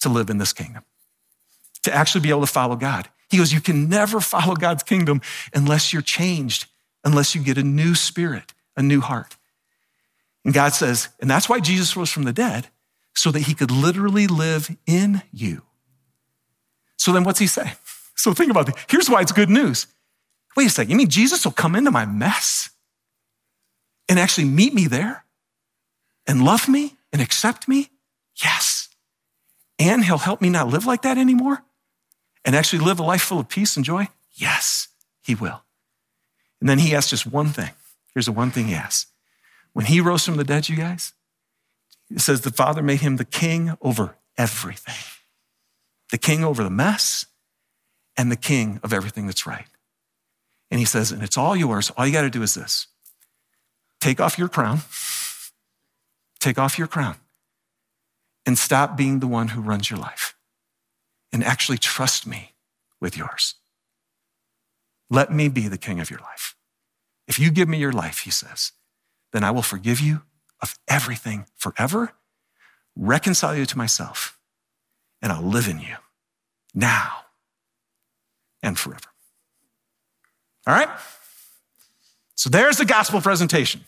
to 0.00 0.10
live 0.10 0.28
in 0.28 0.36
this 0.36 0.52
kingdom, 0.52 0.84
to 1.82 1.92
actually 1.92 2.20
be 2.20 2.28
able 2.28 2.42
to 2.42 2.46
follow 2.46 2.76
God. 2.76 3.08
He 3.30 3.38
goes, 3.38 3.52
You 3.52 3.62
can 3.62 3.88
never 3.88 4.20
follow 4.34 4.54
God's 4.54 4.82
kingdom 4.82 5.22
unless 5.54 5.92
you're 5.92 6.02
changed, 6.02 6.66
unless 7.04 7.34
you 7.34 7.42
get 7.42 7.56
a 7.56 7.62
new 7.62 7.94
spirit, 7.94 8.52
a 8.76 8.82
new 8.82 9.00
heart. 9.00 9.36
And 10.44 10.52
God 10.52 10.74
says, 10.74 11.08
and 11.20 11.30
that's 11.30 11.48
why 11.48 11.60
Jesus 11.60 11.96
rose 11.96 12.10
from 12.10 12.24
the 12.24 12.32
dead, 12.32 12.68
so 13.14 13.30
that 13.30 13.40
he 13.40 13.54
could 13.54 13.70
literally 13.70 14.26
live 14.26 14.76
in 14.86 15.22
you. 15.32 15.62
So 16.98 17.12
then 17.12 17.24
what's 17.24 17.38
he 17.40 17.46
say? 17.46 17.72
So 18.14 18.32
think 18.32 18.52
about 18.52 18.68
it. 18.68 18.76
Here's 18.88 19.10
why 19.10 19.22
it's 19.22 19.32
good 19.32 19.50
news. 19.50 19.88
Wait 20.56 20.66
a 20.66 20.70
second, 20.70 20.90
you 20.90 20.96
mean 20.96 21.08
Jesus 21.08 21.44
will 21.44 21.50
come 21.50 21.74
into 21.74 21.90
my 21.90 22.06
mess 22.06 22.70
and 24.08 24.16
actually 24.16 24.44
meet 24.44 24.74
me 24.74 24.86
there 24.86 25.24
and 26.26 26.44
love 26.44 26.68
me 26.68 26.94
and 27.12 27.20
accept 27.20 27.68
me? 27.68 27.90
Yes. 28.42 28.88
And 29.78 30.04
he'll 30.04 30.18
help 30.18 30.40
me 30.40 30.50
not 30.50 30.68
live 30.68 30.86
like 30.86 31.02
that 31.02 31.18
anymore 31.18 31.62
and 32.44 32.56
actually 32.56 32.84
live 32.84 32.98
a 32.98 33.02
life 33.02 33.22
full 33.22 33.40
of 33.40 33.48
peace 33.48 33.76
and 33.76 33.84
joy? 33.84 34.08
Yes, 34.32 34.88
he 35.22 35.34
will. 35.34 35.62
And 36.60 36.68
then 36.68 36.78
he 36.78 36.94
asks 36.94 37.10
just 37.10 37.26
one 37.26 37.48
thing. 37.48 37.70
Here's 38.14 38.26
the 38.26 38.32
one 38.32 38.50
thing 38.50 38.66
he 38.66 38.74
asks. 38.74 39.10
When 39.72 39.86
he 39.86 40.00
rose 40.00 40.24
from 40.24 40.36
the 40.36 40.44
dead, 40.44 40.68
you 40.68 40.76
guys, 40.76 41.12
it 42.10 42.20
says 42.20 42.42
the 42.42 42.50
Father 42.50 42.82
made 42.82 43.00
him 43.00 43.16
the 43.16 43.24
king 43.24 43.76
over 43.80 44.16
everything 44.36 44.94
the 46.12 46.18
king 46.18 46.44
over 46.44 46.62
the 46.62 46.70
mess 46.70 47.26
and 48.16 48.30
the 48.30 48.36
king 48.36 48.78
of 48.84 48.92
everything 48.92 49.26
that's 49.26 49.46
right. 49.46 49.66
And 50.70 50.78
he 50.78 50.84
says, 50.86 51.10
and 51.10 51.22
it's 51.22 51.36
all 51.36 51.56
yours. 51.56 51.90
All 51.96 52.06
you 52.06 52.12
got 52.12 52.22
to 52.22 52.30
do 52.30 52.42
is 52.42 52.54
this 52.54 52.86
take 53.98 54.20
off 54.20 54.38
your 54.38 54.48
crown, 54.48 54.80
take 56.38 56.58
off 56.58 56.78
your 56.78 56.86
crown, 56.86 57.16
and 58.44 58.58
stop 58.58 58.96
being 58.96 59.20
the 59.20 59.26
one 59.26 59.48
who 59.48 59.60
runs 59.60 59.90
your 59.90 59.98
life 59.98 60.34
and 61.32 61.44
actually 61.44 61.78
trust 61.78 62.26
me 62.26 62.52
with 63.00 63.16
yours. 63.16 63.54
Let 65.10 65.32
me 65.32 65.48
be 65.48 65.68
the 65.68 65.78
king 65.78 66.00
of 66.00 66.10
your 66.10 66.20
life. 66.20 66.56
If 67.28 67.38
you 67.38 67.50
give 67.50 67.68
me 67.68 67.78
your 67.78 67.92
life, 67.92 68.20
he 68.20 68.30
says, 68.30 68.72
then 69.32 69.44
I 69.44 69.50
will 69.50 69.62
forgive 69.62 70.00
you 70.00 70.22
of 70.60 70.78
everything 70.88 71.46
forever, 71.56 72.12
reconcile 72.96 73.56
you 73.56 73.66
to 73.66 73.78
myself, 73.78 74.38
and 75.20 75.32
I'll 75.32 75.42
live 75.42 75.68
in 75.68 75.78
you 75.80 75.96
now 76.74 77.12
and 78.62 78.78
forever. 78.78 79.08
All 80.66 80.74
right? 80.74 80.88
So 82.34 82.50
there's 82.50 82.76
the 82.76 82.84
gospel 82.84 83.20
presentation. 83.20 83.82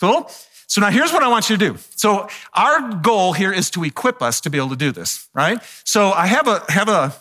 Cool? 0.00 0.30
So 0.66 0.80
now 0.80 0.90
here's 0.90 1.12
what 1.12 1.22
I 1.22 1.28
want 1.28 1.50
you 1.50 1.56
to 1.56 1.72
do. 1.72 1.78
So 1.96 2.28
our 2.54 2.94
goal 2.96 3.32
here 3.32 3.52
is 3.52 3.70
to 3.70 3.84
equip 3.84 4.22
us 4.22 4.40
to 4.42 4.50
be 4.50 4.58
able 4.58 4.70
to 4.70 4.76
do 4.76 4.92
this, 4.92 5.28
right? 5.34 5.60
So 5.84 6.10
I 6.12 6.26
have 6.26 6.48
a, 6.48 6.62
have 6.68 6.88
a, 6.88 7.14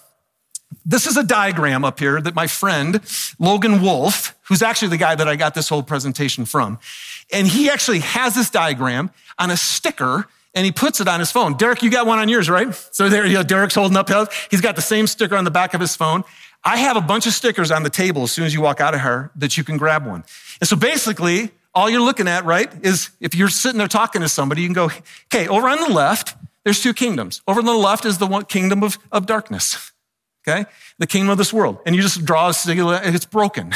this 0.86 1.08
is 1.08 1.18
a 1.18 1.24
diagram 1.24 1.86
up 1.86 2.00
here 2.00 2.20
that 2.20 2.36
my 2.36 2.48
friend 2.48 3.00
Logan 3.40 3.82
Wolf, 3.82 4.36
who's 4.44 4.62
actually 4.62 4.90
the 4.90 4.98
guy 4.98 5.16
that 5.16 5.28
I 5.28 5.36
got 5.36 5.54
this 5.54 5.70
whole 5.70 5.84
presentation 5.84 6.46
from, 6.46 6.80
and 7.32 7.48
he 7.48 7.70
actually 7.70 8.00
has 8.00 8.36
this 8.36 8.50
diagram 8.50 9.12
on 9.38 9.52
a 9.52 9.58
sticker 9.58 10.28
and 10.56 10.66
he 10.66 10.72
puts 10.72 11.02
it 11.02 11.08
on 11.08 11.20
his 11.20 11.32
phone. 11.32 11.58
Derek, 11.58 11.82
you 11.82 11.90
got 11.90 12.06
one 12.06 12.20
on 12.20 12.30
yours, 12.30 12.50
right? 12.50 12.74
So 12.92 13.10
there 13.10 13.26
you 13.26 13.34
go. 13.34 13.44
Derek's 13.44 13.76
holding 13.76 13.98
up. 13.98 14.10
He's 14.52 14.62
got 14.62 14.76
the 14.76 14.82
same 14.82 15.08
sticker 15.08 15.36
on 15.36 15.46
the 15.46 15.52
back 15.52 15.74
of 15.74 15.82
his 15.82 15.96
phone. 15.96 16.24
I 16.64 16.78
have 16.78 16.96
a 16.96 17.02
bunch 17.02 17.26
of 17.28 17.34
stickers 17.34 17.72
on 17.72 17.84
the 17.84 17.90
table 17.90 18.24
as 18.24 18.32
soon 18.32 18.46
as 18.46 18.54
you 18.54 18.62
walk 18.62 18.80
out 18.80 18.94
of 18.94 19.02
here 19.02 19.32
that 19.36 19.58
you 19.58 19.64
can 19.64 19.78
grab 19.78 20.06
one. 20.06 20.24
And 20.62 20.68
so 20.68 20.76
basically, 20.76 21.52
all 21.76 21.90
you're 21.90 22.02
looking 22.02 22.28
at, 22.28 22.46
right, 22.46 22.72
is 22.86 23.10
if 23.20 23.36
you're 23.36 23.50
sitting 23.50 23.78
there 23.78 23.88
talking 23.88 24.22
to 24.22 24.30
somebody, 24.30 24.62
you 24.62 24.68
can 24.68 24.74
go, 24.74 24.92
okay, 25.26 25.48
over 25.48 25.68
on 25.68 25.80
the 25.80 25.94
left, 25.94 26.36
there's 26.64 26.82
two 26.82 26.94
kingdoms. 26.94 27.42
Over 27.48 27.60
on 27.60 27.66
the 27.66 27.74
left 27.74 28.06
is 28.06 28.18
the 28.20 28.28
one 28.28 28.46
kingdom 28.46 28.84
of, 28.84 28.98
of 29.12 29.26
darkness. 29.26 29.92
Okay? 30.48 30.66
The 31.00 31.08
kingdom 31.08 31.30
of 31.30 31.38
this 31.38 31.52
world. 31.52 31.80
And 31.86 31.96
you 31.96 32.02
just 32.02 32.24
draw 32.26 32.50
a 32.50 32.54
singular, 32.54 33.00
it's 33.04 33.26
broken. 33.26 33.72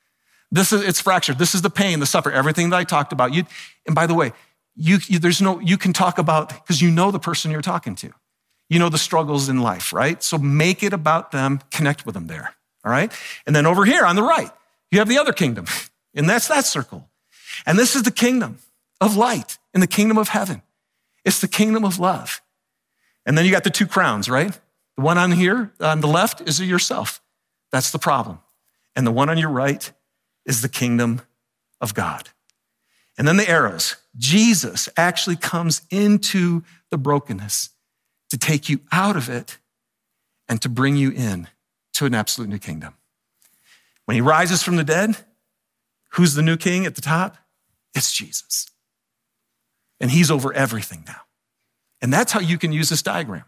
this 0.50 0.72
is, 0.72 0.82
it's 0.82 1.00
fractured. 1.00 1.38
This 1.38 1.54
is 1.54 1.62
the 1.62 1.70
pain, 1.70 2.00
the 2.00 2.06
suffer, 2.06 2.30
everything 2.30 2.70
that 2.70 2.76
I 2.76 2.84
talked 2.84 3.12
about. 3.12 3.34
You, 3.34 3.44
and 3.86 3.94
by 3.94 4.06
the 4.06 4.14
way, 4.14 4.32
you, 4.74 4.98
you 5.06 5.18
there's 5.18 5.42
no, 5.42 5.60
you 5.60 5.76
can 5.76 5.92
talk 5.92 6.18
about, 6.18 6.48
because 6.48 6.80
you 6.80 6.90
know 6.90 7.10
the 7.10 7.18
person 7.18 7.50
you're 7.50 7.60
talking 7.60 7.94
to. 7.96 8.12
You 8.70 8.78
know 8.78 8.88
the 8.88 8.98
struggles 8.98 9.50
in 9.50 9.60
life, 9.60 9.92
right? 9.92 10.22
So 10.22 10.38
make 10.38 10.82
it 10.82 10.94
about 10.94 11.30
them, 11.30 11.60
connect 11.70 12.06
with 12.06 12.14
them 12.14 12.28
there. 12.28 12.54
All 12.84 12.90
right? 12.90 13.12
And 13.46 13.54
then 13.54 13.66
over 13.66 13.84
here 13.84 14.06
on 14.06 14.16
the 14.16 14.22
right, 14.22 14.50
you 14.90 14.98
have 14.98 15.08
the 15.08 15.18
other 15.18 15.32
kingdom. 15.32 15.66
And 16.14 16.28
that's 16.28 16.48
that 16.48 16.66
circle. 16.66 17.08
And 17.66 17.78
this 17.78 17.94
is 17.96 18.02
the 18.02 18.10
kingdom 18.10 18.58
of 19.00 19.16
light 19.16 19.58
in 19.74 19.80
the 19.80 19.86
kingdom 19.86 20.18
of 20.18 20.28
heaven. 20.28 20.62
It's 21.24 21.40
the 21.40 21.48
kingdom 21.48 21.84
of 21.84 21.98
love. 21.98 22.40
And 23.24 23.38
then 23.38 23.44
you 23.44 23.50
got 23.50 23.64
the 23.64 23.70
two 23.70 23.86
crowns, 23.86 24.28
right? 24.28 24.58
The 24.96 25.02
one 25.02 25.18
on 25.18 25.32
here 25.32 25.72
on 25.80 26.00
the 26.00 26.08
left 26.08 26.40
is 26.42 26.60
yourself. 26.60 27.20
That's 27.70 27.90
the 27.90 27.98
problem. 27.98 28.40
And 28.94 29.06
the 29.06 29.12
one 29.12 29.30
on 29.30 29.38
your 29.38 29.50
right 29.50 29.90
is 30.44 30.60
the 30.60 30.68
kingdom 30.68 31.22
of 31.80 31.94
God. 31.94 32.30
And 33.18 33.28
then 33.28 33.36
the 33.36 33.48
arrows. 33.48 33.96
Jesus 34.16 34.88
actually 34.96 35.36
comes 35.36 35.82
into 35.90 36.62
the 36.90 36.98
brokenness 36.98 37.70
to 38.30 38.38
take 38.38 38.68
you 38.68 38.80
out 38.90 39.16
of 39.16 39.28
it 39.28 39.58
and 40.48 40.60
to 40.62 40.68
bring 40.68 40.96
you 40.96 41.10
in 41.10 41.48
to 41.94 42.06
an 42.06 42.14
absolute 42.14 42.48
new 42.48 42.58
kingdom. 42.58 42.94
When 44.04 44.14
he 44.14 44.20
rises 44.20 44.62
from 44.62 44.76
the 44.76 44.84
dead, 44.84 45.16
who's 46.10 46.34
the 46.34 46.42
new 46.42 46.56
king 46.56 46.86
at 46.86 46.94
the 46.94 47.00
top? 47.00 47.36
It's 47.94 48.12
Jesus. 48.12 48.66
And 50.00 50.10
he's 50.10 50.30
over 50.30 50.52
everything 50.52 51.04
now. 51.06 51.20
And 52.00 52.12
that's 52.12 52.32
how 52.32 52.40
you 52.40 52.58
can 52.58 52.72
use 52.72 52.88
this 52.88 53.02
diagram. 53.02 53.44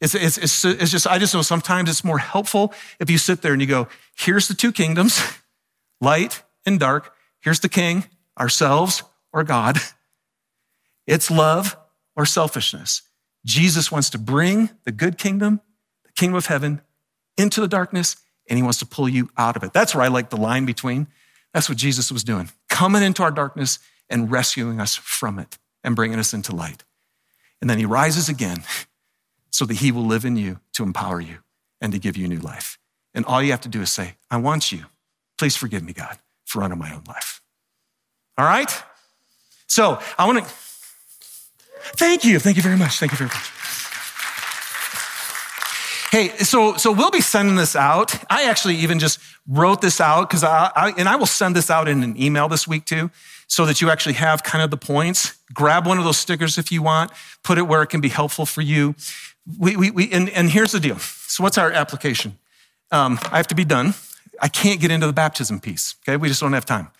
It's, 0.00 0.14
it's, 0.14 0.38
it's, 0.38 0.64
it's, 0.64 0.90
just, 0.90 1.06
I 1.06 1.18
just 1.18 1.34
know 1.34 1.42
sometimes 1.42 1.88
it's 1.88 2.04
more 2.04 2.18
helpful 2.18 2.72
if 2.98 3.10
you 3.10 3.18
sit 3.18 3.42
there 3.42 3.52
and 3.52 3.60
you 3.60 3.68
go, 3.68 3.88
here's 4.16 4.48
the 4.48 4.54
two 4.54 4.72
kingdoms, 4.72 5.22
light 6.00 6.42
and 6.66 6.80
dark. 6.80 7.14
Here's 7.40 7.60
the 7.60 7.68
king, 7.68 8.04
ourselves 8.38 9.02
or 9.32 9.44
God. 9.44 9.78
It's 11.06 11.30
love 11.30 11.76
or 12.16 12.24
selfishness. 12.24 13.02
Jesus 13.44 13.92
wants 13.92 14.10
to 14.10 14.18
bring 14.18 14.70
the 14.84 14.92
good 14.92 15.18
kingdom, 15.18 15.60
the 16.04 16.12
kingdom 16.12 16.36
of 16.36 16.46
heaven, 16.46 16.80
into 17.36 17.60
the 17.60 17.68
darkness, 17.68 18.16
and 18.48 18.56
he 18.58 18.62
wants 18.62 18.78
to 18.78 18.86
pull 18.86 19.08
you 19.08 19.28
out 19.36 19.56
of 19.56 19.62
it. 19.62 19.72
That's 19.72 19.94
where 19.94 20.04
I 20.04 20.08
like 20.08 20.30
the 20.30 20.36
line 20.36 20.64
between. 20.64 21.08
That's 21.54 21.68
what 21.68 21.78
Jesus 21.78 22.12
was 22.12 22.24
doing 22.24 22.50
coming 22.68 23.02
into 23.02 23.22
our 23.22 23.30
darkness 23.30 23.78
and 24.10 24.30
rescuing 24.30 24.80
us 24.80 24.96
from 24.96 25.38
it 25.38 25.56
and 25.84 25.96
bringing 25.96 26.18
us 26.18 26.34
into 26.34 26.54
light. 26.54 26.82
And 27.60 27.70
then 27.70 27.78
he 27.78 27.86
rises 27.86 28.28
again 28.28 28.64
so 29.50 29.64
that 29.64 29.74
he 29.74 29.92
will 29.92 30.04
live 30.04 30.24
in 30.24 30.36
you 30.36 30.58
to 30.74 30.82
empower 30.82 31.20
you 31.20 31.38
and 31.80 31.92
to 31.92 31.98
give 31.98 32.16
you 32.16 32.28
new 32.28 32.40
life. 32.40 32.78
And 33.14 33.24
all 33.24 33.40
you 33.40 33.52
have 33.52 33.60
to 33.62 33.68
do 33.68 33.80
is 33.80 33.90
say, 33.90 34.16
I 34.30 34.36
want 34.38 34.72
you. 34.72 34.86
Please 35.38 35.56
forgive 35.56 35.84
me, 35.84 35.92
God, 35.92 36.18
for 36.44 36.58
running 36.58 36.78
my 36.78 36.92
own 36.92 37.04
life. 37.06 37.40
All 38.36 38.44
right? 38.44 38.70
So 39.68 40.00
I 40.18 40.26
want 40.26 40.40
to 40.40 40.44
thank 41.96 42.24
you. 42.24 42.40
Thank 42.40 42.56
you 42.56 42.62
very 42.62 42.76
much. 42.76 42.98
Thank 42.98 43.12
you 43.12 43.18
very 43.18 43.28
much. 43.28 43.50
Hey, 46.14 46.28
so, 46.28 46.76
so 46.76 46.92
we'll 46.92 47.10
be 47.10 47.20
sending 47.20 47.56
this 47.56 47.74
out. 47.74 48.14
I 48.30 48.44
actually 48.44 48.76
even 48.76 49.00
just 49.00 49.18
wrote 49.48 49.80
this 49.80 50.00
out 50.00 50.30
because 50.30 50.44
I, 50.44 50.70
I, 50.76 50.90
and 50.96 51.08
I 51.08 51.16
will 51.16 51.26
send 51.26 51.56
this 51.56 51.70
out 51.70 51.88
in 51.88 52.04
an 52.04 52.16
email 52.16 52.48
this 52.48 52.68
week 52.68 52.84
too, 52.84 53.10
so 53.48 53.66
that 53.66 53.80
you 53.80 53.90
actually 53.90 54.12
have 54.12 54.44
kind 54.44 54.62
of 54.62 54.70
the 54.70 54.76
points. 54.76 55.36
Grab 55.52 55.88
one 55.88 55.98
of 55.98 56.04
those 56.04 56.16
stickers 56.16 56.56
if 56.56 56.70
you 56.70 56.82
want, 56.82 57.10
put 57.42 57.58
it 57.58 57.62
where 57.62 57.82
it 57.82 57.88
can 57.88 58.00
be 58.00 58.10
helpful 58.10 58.46
for 58.46 58.60
you. 58.60 58.94
We, 59.58 59.74
we, 59.74 59.90
we 59.90 60.12
and, 60.12 60.30
and 60.30 60.48
here's 60.48 60.70
the 60.70 60.78
deal. 60.78 61.00
So 61.00 61.42
what's 61.42 61.58
our 61.58 61.72
application? 61.72 62.38
Um, 62.92 63.18
I 63.32 63.38
have 63.38 63.48
to 63.48 63.56
be 63.56 63.64
done. 63.64 63.94
I 64.40 64.46
can't 64.46 64.80
get 64.80 64.92
into 64.92 65.08
the 65.08 65.12
baptism 65.12 65.58
piece. 65.58 65.96
Okay. 66.04 66.16
We 66.16 66.28
just 66.28 66.40
don't 66.40 66.52
have 66.52 66.64
time. 66.64 66.92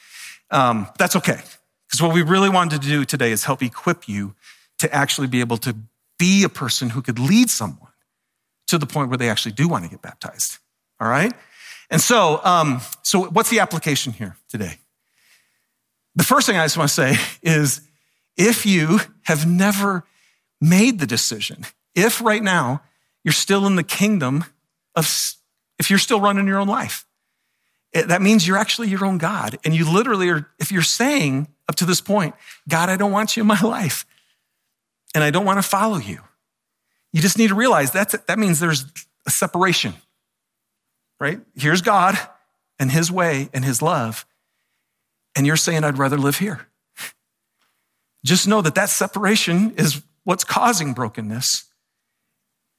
Um, 0.51 0.89
that's 0.99 1.15
okay. 1.15 1.39
Because 1.87 2.03
what 2.03 2.13
we 2.13 2.23
really 2.23 2.51
wanted 2.51 2.83
to 2.83 2.89
do 2.89 3.05
today 3.05 3.31
is 3.31 3.45
help 3.45 3.63
equip 3.63 4.09
you 4.09 4.35
to 4.79 4.93
actually 4.93 5.29
be 5.29 5.39
able 5.39 5.59
to 5.59 5.77
be 6.19 6.43
a 6.43 6.49
person 6.49 6.91
who 6.91 7.01
could 7.01 7.21
lead 7.21 7.49
someone 7.49 7.91
to 8.75 8.79
the 8.79 8.93
point 8.93 9.09
where 9.09 9.19
they 9.19 9.31
actually 9.31 9.53
do 9.53 9.69
want 9.69 9.85
to 9.85 9.91
get 9.91 10.03
baptized. 10.03 10.59
All 11.01 11.09
right? 11.09 11.33
And 11.91 12.01
so, 12.01 12.41
um, 12.45 12.81
so 13.03 13.27
what's 13.27 13.51
the 13.51 13.61
application 13.61 14.13
here 14.13 14.37
today? 14.49 14.79
The 16.17 16.25
first 16.25 16.47
thing 16.47 16.57
I 16.57 16.65
just 16.65 16.77
want 16.77 16.89
to 16.91 16.95
say 16.95 17.17
is 17.43 17.81
if 18.37 18.67
you 18.67 19.01
have 19.23 19.47
never 19.47 20.05
made 20.61 20.99
the 20.99 21.07
decision, 21.07 21.65
if 21.95 22.21
right 22.21 22.43
now 22.43 22.83
you're 23.23 23.33
still 23.33 23.67
in 23.67 23.77
the 23.77 23.83
kingdom 23.83 24.45
of, 24.95 25.35
if 25.79 25.91
you're 25.91 25.99
still 25.99 26.21
running 26.21 26.47
your 26.47 26.59
own 26.59 26.69
life, 26.69 27.07
it, 27.93 28.09
that 28.09 28.23
means 28.23 28.47
you're 28.47 28.59
actually 28.59 28.89
your 28.89 29.05
own 29.05 29.19
God. 29.19 29.59
And 29.65 29.75
you 29.75 29.91
literally 29.91 30.29
are, 30.31 30.49
if 30.59 30.73
you're 30.73 30.83
saying 30.83 31.49
up 31.69 31.77
to 31.77 31.85
this 31.85 32.01
point, 32.01 32.35
God, 32.69 32.89
I 32.89 32.97
don't 32.97 33.13
want 33.13 33.37
you 33.37 33.43
in 33.43 33.47
my 33.47 33.61
life 33.63 34.05
and 35.15 35.23
I 35.23 35.31
don't 35.31 35.45
want 35.45 35.59
to 35.59 35.63
follow 35.63 35.99
you. 35.99 36.21
You 37.15 37.23
just 37.23 37.39
need 37.39 37.49
to 37.49 37.55
realize 37.55 37.93
that's, 37.93 38.17
that 38.27 38.39
means 38.41 38.59
there's 38.59 38.87
a 39.25 39.31
separation, 39.31 39.95
right? 41.21 41.39
Here's 41.55 41.81
God 41.81 42.19
and 42.81 42.91
his 42.91 43.11
way 43.11 43.49
and 43.55 43.65
his 43.65 43.81
love. 43.81 44.27
And 45.37 45.47
you're 45.47 45.57
saying, 45.57 45.85
I'd 45.85 45.97
rather 45.97 46.19
live 46.19 46.39
here. 46.39 46.67
Just 48.25 48.49
know 48.49 48.63
that 48.63 48.75
that 48.75 48.89
separation 48.89 49.75
is 49.77 50.03
what's 50.25 50.43
causing 50.43 50.93
brokenness 50.93 51.65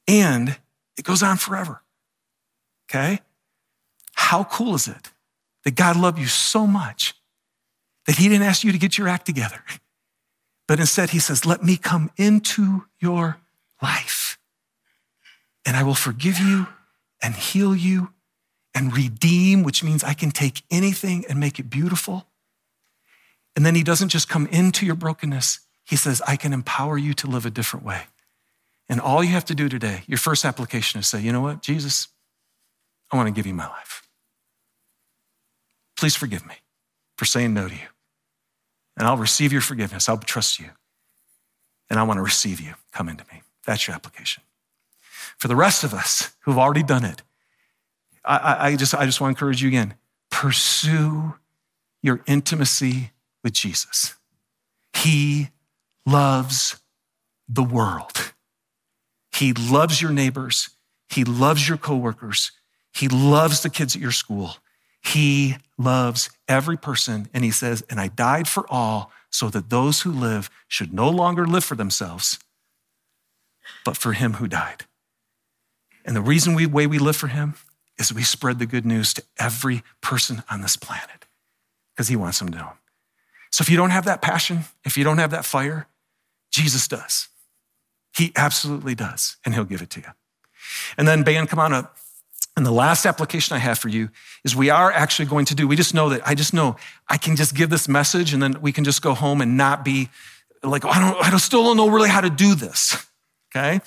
and 0.06 0.54
it 0.98 1.04
goes 1.06 1.22
on 1.22 1.38
forever. 1.38 1.82
Okay? 2.90 3.20
How 4.16 4.44
cool 4.44 4.74
is 4.74 4.86
it 4.86 5.12
that 5.64 5.76
God 5.76 5.96
loved 5.96 6.18
you 6.18 6.26
so 6.26 6.66
much 6.66 7.14
that 8.06 8.16
he 8.16 8.28
didn't 8.28 8.46
ask 8.46 8.64
you 8.64 8.72
to 8.72 8.78
get 8.78 8.98
your 8.98 9.08
act 9.08 9.24
together, 9.24 9.62
but 10.68 10.78
instead 10.78 11.10
he 11.10 11.20
says, 11.20 11.46
Let 11.46 11.62
me 11.62 11.78
come 11.78 12.10
into 12.18 12.84
your 13.00 13.38
life 13.86 14.38
and 15.66 15.76
I 15.76 15.82
will 15.82 15.94
forgive 15.94 16.38
you 16.38 16.68
and 17.20 17.34
heal 17.34 17.74
you 17.74 18.10
and 18.74 18.96
redeem, 18.96 19.62
which 19.62 19.82
means 19.82 20.04
I 20.04 20.14
can 20.14 20.30
take 20.30 20.62
anything 20.70 21.24
and 21.28 21.40
make 21.40 21.58
it 21.58 21.68
beautiful. 21.68 22.26
And 23.56 23.66
then 23.66 23.74
he 23.74 23.82
doesn't 23.82 24.10
just 24.10 24.28
come 24.28 24.46
into 24.48 24.86
your 24.86 24.94
brokenness, 24.94 25.60
he 25.84 25.96
says, 25.96 26.22
I 26.26 26.36
can 26.36 26.52
empower 26.52 26.98
you 26.98 27.14
to 27.14 27.26
live 27.26 27.46
a 27.46 27.50
different 27.50 27.86
way. 27.86 28.02
And 28.88 29.00
all 29.00 29.24
you 29.24 29.30
have 29.30 29.44
to 29.46 29.54
do 29.54 29.68
today, 29.68 30.02
your 30.06 30.18
first 30.18 30.44
application 30.44 31.00
is 31.00 31.06
say, 31.06 31.20
you 31.20 31.32
know 31.32 31.40
what, 31.40 31.62
Jesus, 31.62 32.08
I 33.10 33.16
want 33.16 33.28
to 33.28 33.32
give 33.32 33.46
you 33.46 33.54
my 33.54 33.66
life. 33.68 34.02
Please 35.96 36.14
forgive 36.14 36.46
me 36.46 36.54
for 37.16 37.24
saying 37.24 37.54
no 37.54 37.68
to 37.68 37.74
you. 37.74 37.88
And 38.96 39.06
I'll 39.06 39.16
receive 39.16 39.52
your 39.52 39.62
forgiveness. 39.62 40.08
I'll 40.08 40.18
trust 40.18 40.58
you. 40.58 40.70
And 41.88 41.98
I 41.98 42.02
want 42.02 42.18
to 42.18 42.22
receive 42.22 42.60
you. 42.60 42.74
Come 42.92 43.08
into 43.08 43.24
me. 43.32 43.42
That's 43.66 43.86
your 43.86 43.94
application. 43.94 44.42
For 45.36 45.48
the 45.48 45.56
rest 45.56 45.84
of 45.84 45.92
us 45.92 46.34
who've 46.40 46.58
already 46.58 46.82
done 46.82 47.04
it, 47.04 47.22
I, 48.24 48.68
I, 48.68 48.76
just, 48.76 48.94
I 48.94 49.04
just 49.04 49.20
want 49.20 49.36
to 49.36 49.38
encourage 49.38 49.62
you 49.62 49.68
again 49.68 49.94
pursue 50.30 51.34
your 52.02 52.20
intimacy 52.26 53.12
with 53.42 53.52
Jesus. 53.52 54.14
He 54.94 55.48
loves 56.04 56.80
the 57.48 57.62
world. 57.62 58.32
He 59.32 59.52
loves 59.52 60.02
your 60.02 60.10
neighbors. 60.10 60.70
He 61.08 61.24
loves 61.24 61.68
your 61.68 61.78
coworkers. 61.78 62.52
He 62.92 63.08
loves 63.08 63.62
the 63.62 63.70
kids 63.70 63.94
at 63.94 64.02
your 64.02 64.12
school. 64.12 64.56
He 65.02 65.56
loves 65.78 66.30
every 66.48 66.76
person. 66.76 67.28
And 67.32 67.44
he 67.44 67.50
says, 67.50 67.82
And 67.88 68.00
I 68.00 68.08
died 68.08 68.48
for 68.48 68.66
all 68.70 69.10
so 69.30 69.48
that 69.50 69.70
those 69.70 70.02
who 70.02 70.10
live 70.10 70.50
should 70.68 70.92
no 70.92 71.08
longer 71.08 71.46
live 71.46 71.64
for 71.64 71.76
themselves, 71.76 72.38
but 73.84 73.96
for 73.96 74.12
him 74.12 74.34
who 74.34 74.48
died. 74.48 74.84
And 76.04 76.14
the 76.14 76.22
reason 76.22 76.54
we 76.54 76.66
way 76.66 76.86
we 76.86 76.98
live 76.98 77.16
for 77.16 77.28
him 77.28 77.54
is 77.98 78.12
we 78.12 78.22
spread 78.22 78.58
the 78.58 78.66
good 78.66 78.86
news 78.86 79.14
to 79.14 79.22
every 79.38 79.82
person 80.00 80.42
on 80.50 80.60
this 80.60 80.76
planet 80.76 81.26
because 81.94 82.08
he 82.08 82.16
wants 82.16 82.38
them 82.38 82.50
to 82.50 82.58
know. 82.58 82.72
So 83.50 83.62
if 83.62 83.70
you 83.70 83.76
don't 83.76 83.90
have 83.90 84.04
that 84.04 84.22
passion, 84.22 84.64
if 84.84 84.96
you 84.96 85.04
don't 85.04 85.18
have 85.18 85.30
that 85.30 85.44
fire, 85.44 85.86
Jesus 86.52 86.86
does. 86.86 87.28
He 88.14 88.32
absolutely 88.36 88.94
does, 88.94 89.36
and 89.44 89.54
he'll 89.54 89.64
give 89.64 89.82
it 89.82 89.90
to 89.90 90.00
you. 90.00 90.06
And 90.96 91.06
then, 91.06 91.22
band, 91.22 91.48
come 91.48 91.58
on 91.58 91.72
up. 91.72 91.96
And 92.56 92.64
the 92.64 92.70
last 92.70 93.04
application 93.04 93.54
I 93.54 93.58
have 93.58 93.78
for 93.78 93.88
you 93.88 94.08
is 94.42 94.56
we 94.56 94.70
are 94.70 94.90
actually 94.90 95.26
going 95.26 95.44
to 95.46 95.54
do, 95.54 95.68
we 95.68 95.76
just 95.76 95.92
know 95.92 96.08
that, 96.08 96.26
I 96.26 96.34
just 96.34 96.54
know 96.54 96.76
I 97.08 97.18
can 97.18 97.36
just 97.36 97.54
give 97.54 97.68
this 97.68 97.86
message 97.86 98.32
and 98.32 98.42
then 98.42 98.62
we 98.62 98.72
can 98.72 98.84
just 98.84 99.02
go 99.02 99.12
home 99.12 99.42
and 99.42 99.58
not 99.58 99.84
be 99.84 100.08
like, 100.62 100.86
oh, 100.86 100.88
I 100.88 101.00
don't, 101.00 101.34
I 101.34 101.36
still 101.36 101.64
don't 101.64 101.76
know 101.76 101.90
really 101.90 102.08
how 102.08 102.22
to 102.22 102.30
do 102.30 102.54
this. 102.54 103.06
Okay. 103.54 103.80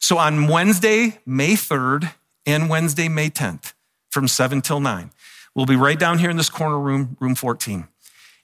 So 0.00 0.18
on 0.18 0.48
Wednesday, 0.48 1.18
May 1.24 1.54
3rd 1.54 2.12
and 2.46 2.68
Wednesday, 2.68 3.08
May 3.08 3.30
10th 3.30 3.72
from 4.10 4.28
7 4.28 4.60
till 4.60 4.80
9, 4.80 5.10
we'll 5.54 5.66
be 5.66 5.76
right 5.76 5.98
down 5.98 6.18
here 6.18 6.30
in 6.30 6.36
this 6.36 6.50
corner 6.50 6.78
room, 6.78 7.16
room 7.20 7.34
14. 7.34 7.88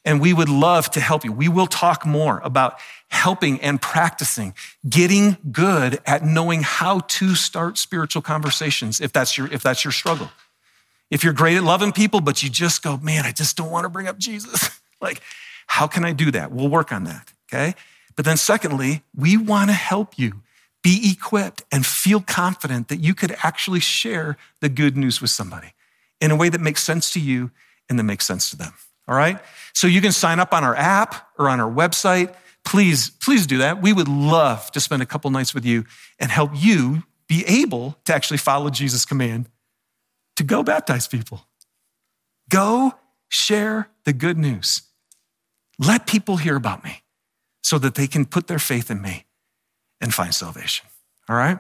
And 0.04 0.20
we 0.20 0.32
would 0.32 0.48
love 0.48 0.90
to 0.92 1.00
help 1.00 1.24
you. 1.24 1.32
We 1.32 1.48
will 1.48 1.66
talk 1.66 2.06
more 2.06 2.40
about 2.42 2.78
helping 3.08 3.60
and 3.60 3.82
practicing, 3.82 4.54
getting 4.88 5.36
good 5.52 6.00
at 6.06 6.24
knowing 6.24 6.62
how 6.62 7.00
to 7.00 7.34
start 7.34 7.76
spiritual 7.76 8.22
conversations 8.22 9.00
if 9.00 9.12
that's 9.12 9.36
your, 9.36 9.52
if 9.52 9.62
that's 9.62 9.84
your 9.84 9.92
struggle. 9.92 10.30
If 11.10 11.24
you're 11.24 11.32
great 11.32 11.56
at 11.56 11.64
loving 11.64 11.92
people, 11.92 12.20
but 12.20 12.42
you 12.42 12.48
just 12.48 12.82
go, 12.82 12.96
man, 12.98 13.26
I 13.26 13.32
just 13.32 13.56
don't 13.56 13.70
want 13.70 13.84
to 13.84 13.88
bring 13.90 14.06
up 14.06 14.16
Jesus. 14.16 14.80
like, 15.00 15.20
how 15.66 15.86
can 15.86 16.04
I 16.04 16.12
do 16.12 16.30
that? 16.30 16.52
We'll 16.52 16.68
work 16.68 16.92
on 16.92 17.04
that. 17.04 17.32
Okay. 17.52 17.74
But 18.16 18.24
then 18.24 18.36
secondly, 18.36 19.02
we 19.14 19.36
want 19.36 19.70
to 19.70 19.74
help 19.74 20.18
you 20.18 20.42
be 20.82 21.12
equipped 21.12 21.62
and 21.70 21.84
feel 21.84 22.20
confident 22.20 22.88
that 22.88 23.00
you 23.00 23.14
could 23.14 23.36
actually 23.42 23.80
share 23.80 24.36
the 24.60 24.68
good 24.68 24.96
news 24.96 25.20
with 25.20 25.30
somebody 25.30 25.74
in 26.20 26.30
a 26.30 26.36
way 26.36 26.48
that 26.48 26.60
makes 26.60 26.82
sense 26.82 27.12
to 27.12 27.20
you 27.20 27.50
and 27.88 27.98
that 27.98 28.04
makes 28.04 28.26
sense 28.26 28.50
to 28.50 28.56
them. 28.56 28.72
All 29.08 29.16
right. 29.16 29.38
So 29.74 29.86
you 29.86 30.00
can 30.00 30.12
sign 30.12 30.38
up 30.38 30.54
on 30.54 30.64
our 30.64 30.76
app 30.76 31.28
or 31.38 31.48
on 31.48 31.60
our 31.60 31.70
website. 31.70 32.34
Please, 32.64 33.10
please 33.10 33.46
do 33.46 33.58
that. 33.58 33.82
We 33.82 33.92
would 33.92 34.08
love 34.08 34.70
to 34.72 34.80
spend 34.80 35.02
a 35.02 35.06
couple 35.06 35.30
nights 35.30 35.54
with 35.54 35.64
you 35.64 35.84
and 36.18 36.30
help 36.30 36.52
you 36.54 37.02
be 37.28 37.44
able 37.46 37.96
to 38.04 38.14
actually 38.14 38.38
follow 38.38 38.70
Jesus' 38.70 39.04
command 39.04 39.48
to 40.36 40.44
go 40.44 40.62
baptize 40.62 41.08
people. 41.08 41.46
Go 42.48 42.94
share 43.28 43.88
the 44.04 44.12
good 44.12 44.38
news. 44.38 44.82
Let 45.78 46.06
people 46.06 46.36
hear 46.36 46.56
about 46.56 46.84
me 46.84 47.02
so 47.62 47.78
that 47.78 47.94
they 47.94 48.06
can 48.06 48.26
put 48.26 48.46
their 48.46 48.58
faith 48.58 48.90
in 48.90 49.00
me 49.00 49.26
and 50.00 50.12
find 50.12 50.34
salvation. 50.34 50.86
All 51.28 51.36
right? 51.36 51.58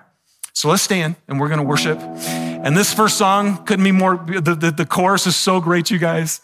So 0.52 0.68
let's 0.68 0.82
stand 0.82 1.16
and 1.28 1.40
we're 1.40 1.48
going 1.48 1.60
to 1.60 1.66
worship. 1.66 1.98
And 1.98 2.76
this 2.76 2.92
first 2.92 3.16
song 3.16 3.64
couldn't 3.64 3.84
be 3.84 3.92
more, 3.92 4.16
the, 4.16 4.54
the, 4.54 4.70
the 4.70 4.86
chorus 4.86 5.26
is 5.26 5.36
so 5.36 5.60
great, 5.60 5.90
you 5.90 5.98
guys. 5.98 6.40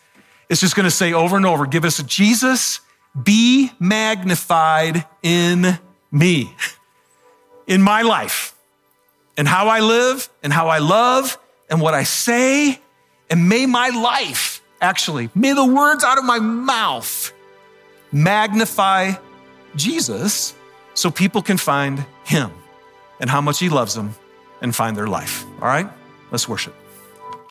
It's 0.49 0.61
just 0.61 0.77
going 0.77 0.85
to 0.85 0.91
say 0.91 1.13
over 1.13 1.37
and 1.37 1.45
over 1.45 1.67
give 1.67 1.85
us 1.85 2.03
Jesus, 2.05 2.81
be 3.21 3.73
magnified 3.79 5.05
in 5.23 5.79
me, 6.11 6.55
in 7.67 7.83
my 7.83 8.03
life, 8.03 8.55
and 9.37 9.47
how 9.47 9.69
I 9.69 9.81
live, 9.81 10.29
and 10.43 10.53
how 10.53 10.69
I 10.69 10.79
love, 10.79 11.37
and 11.69 11.81
what 11.81 11.95
I 11.95 12.05
say. 12.05 12.81
And 13.29 13.49
may 13.49 13.67
my 13.67 13.89
life, 13.89 14.63
actually, 14.81 15.31
may 15.35 15.53
the 15.53 15.65
words 15.65 16.05
out 16.05 16.17
of 16.17 16.25
my 16.25 16.39
mouth 16.39 17.33
magnify 18.13 19.13
Jesus 19.75 20.55
so 20.97 21.11
people 21.11 21.43
can 21.43 21.57
find 21.57 22.05
him 22.25 22.51
and 23.21 23.31
how 23.31 23.41
much 23.41 23.61
he 23.61 23.69
loves 23.69 23.95
them 23.95 24.15
and 24.63 24.75
find 24.75 24.97
their 24.97 25.07
life. 25.07 25.45
All 25.61 25.69
right? 25.69 25.89
Let's 26.33 26.49
worship. 26.49 26.75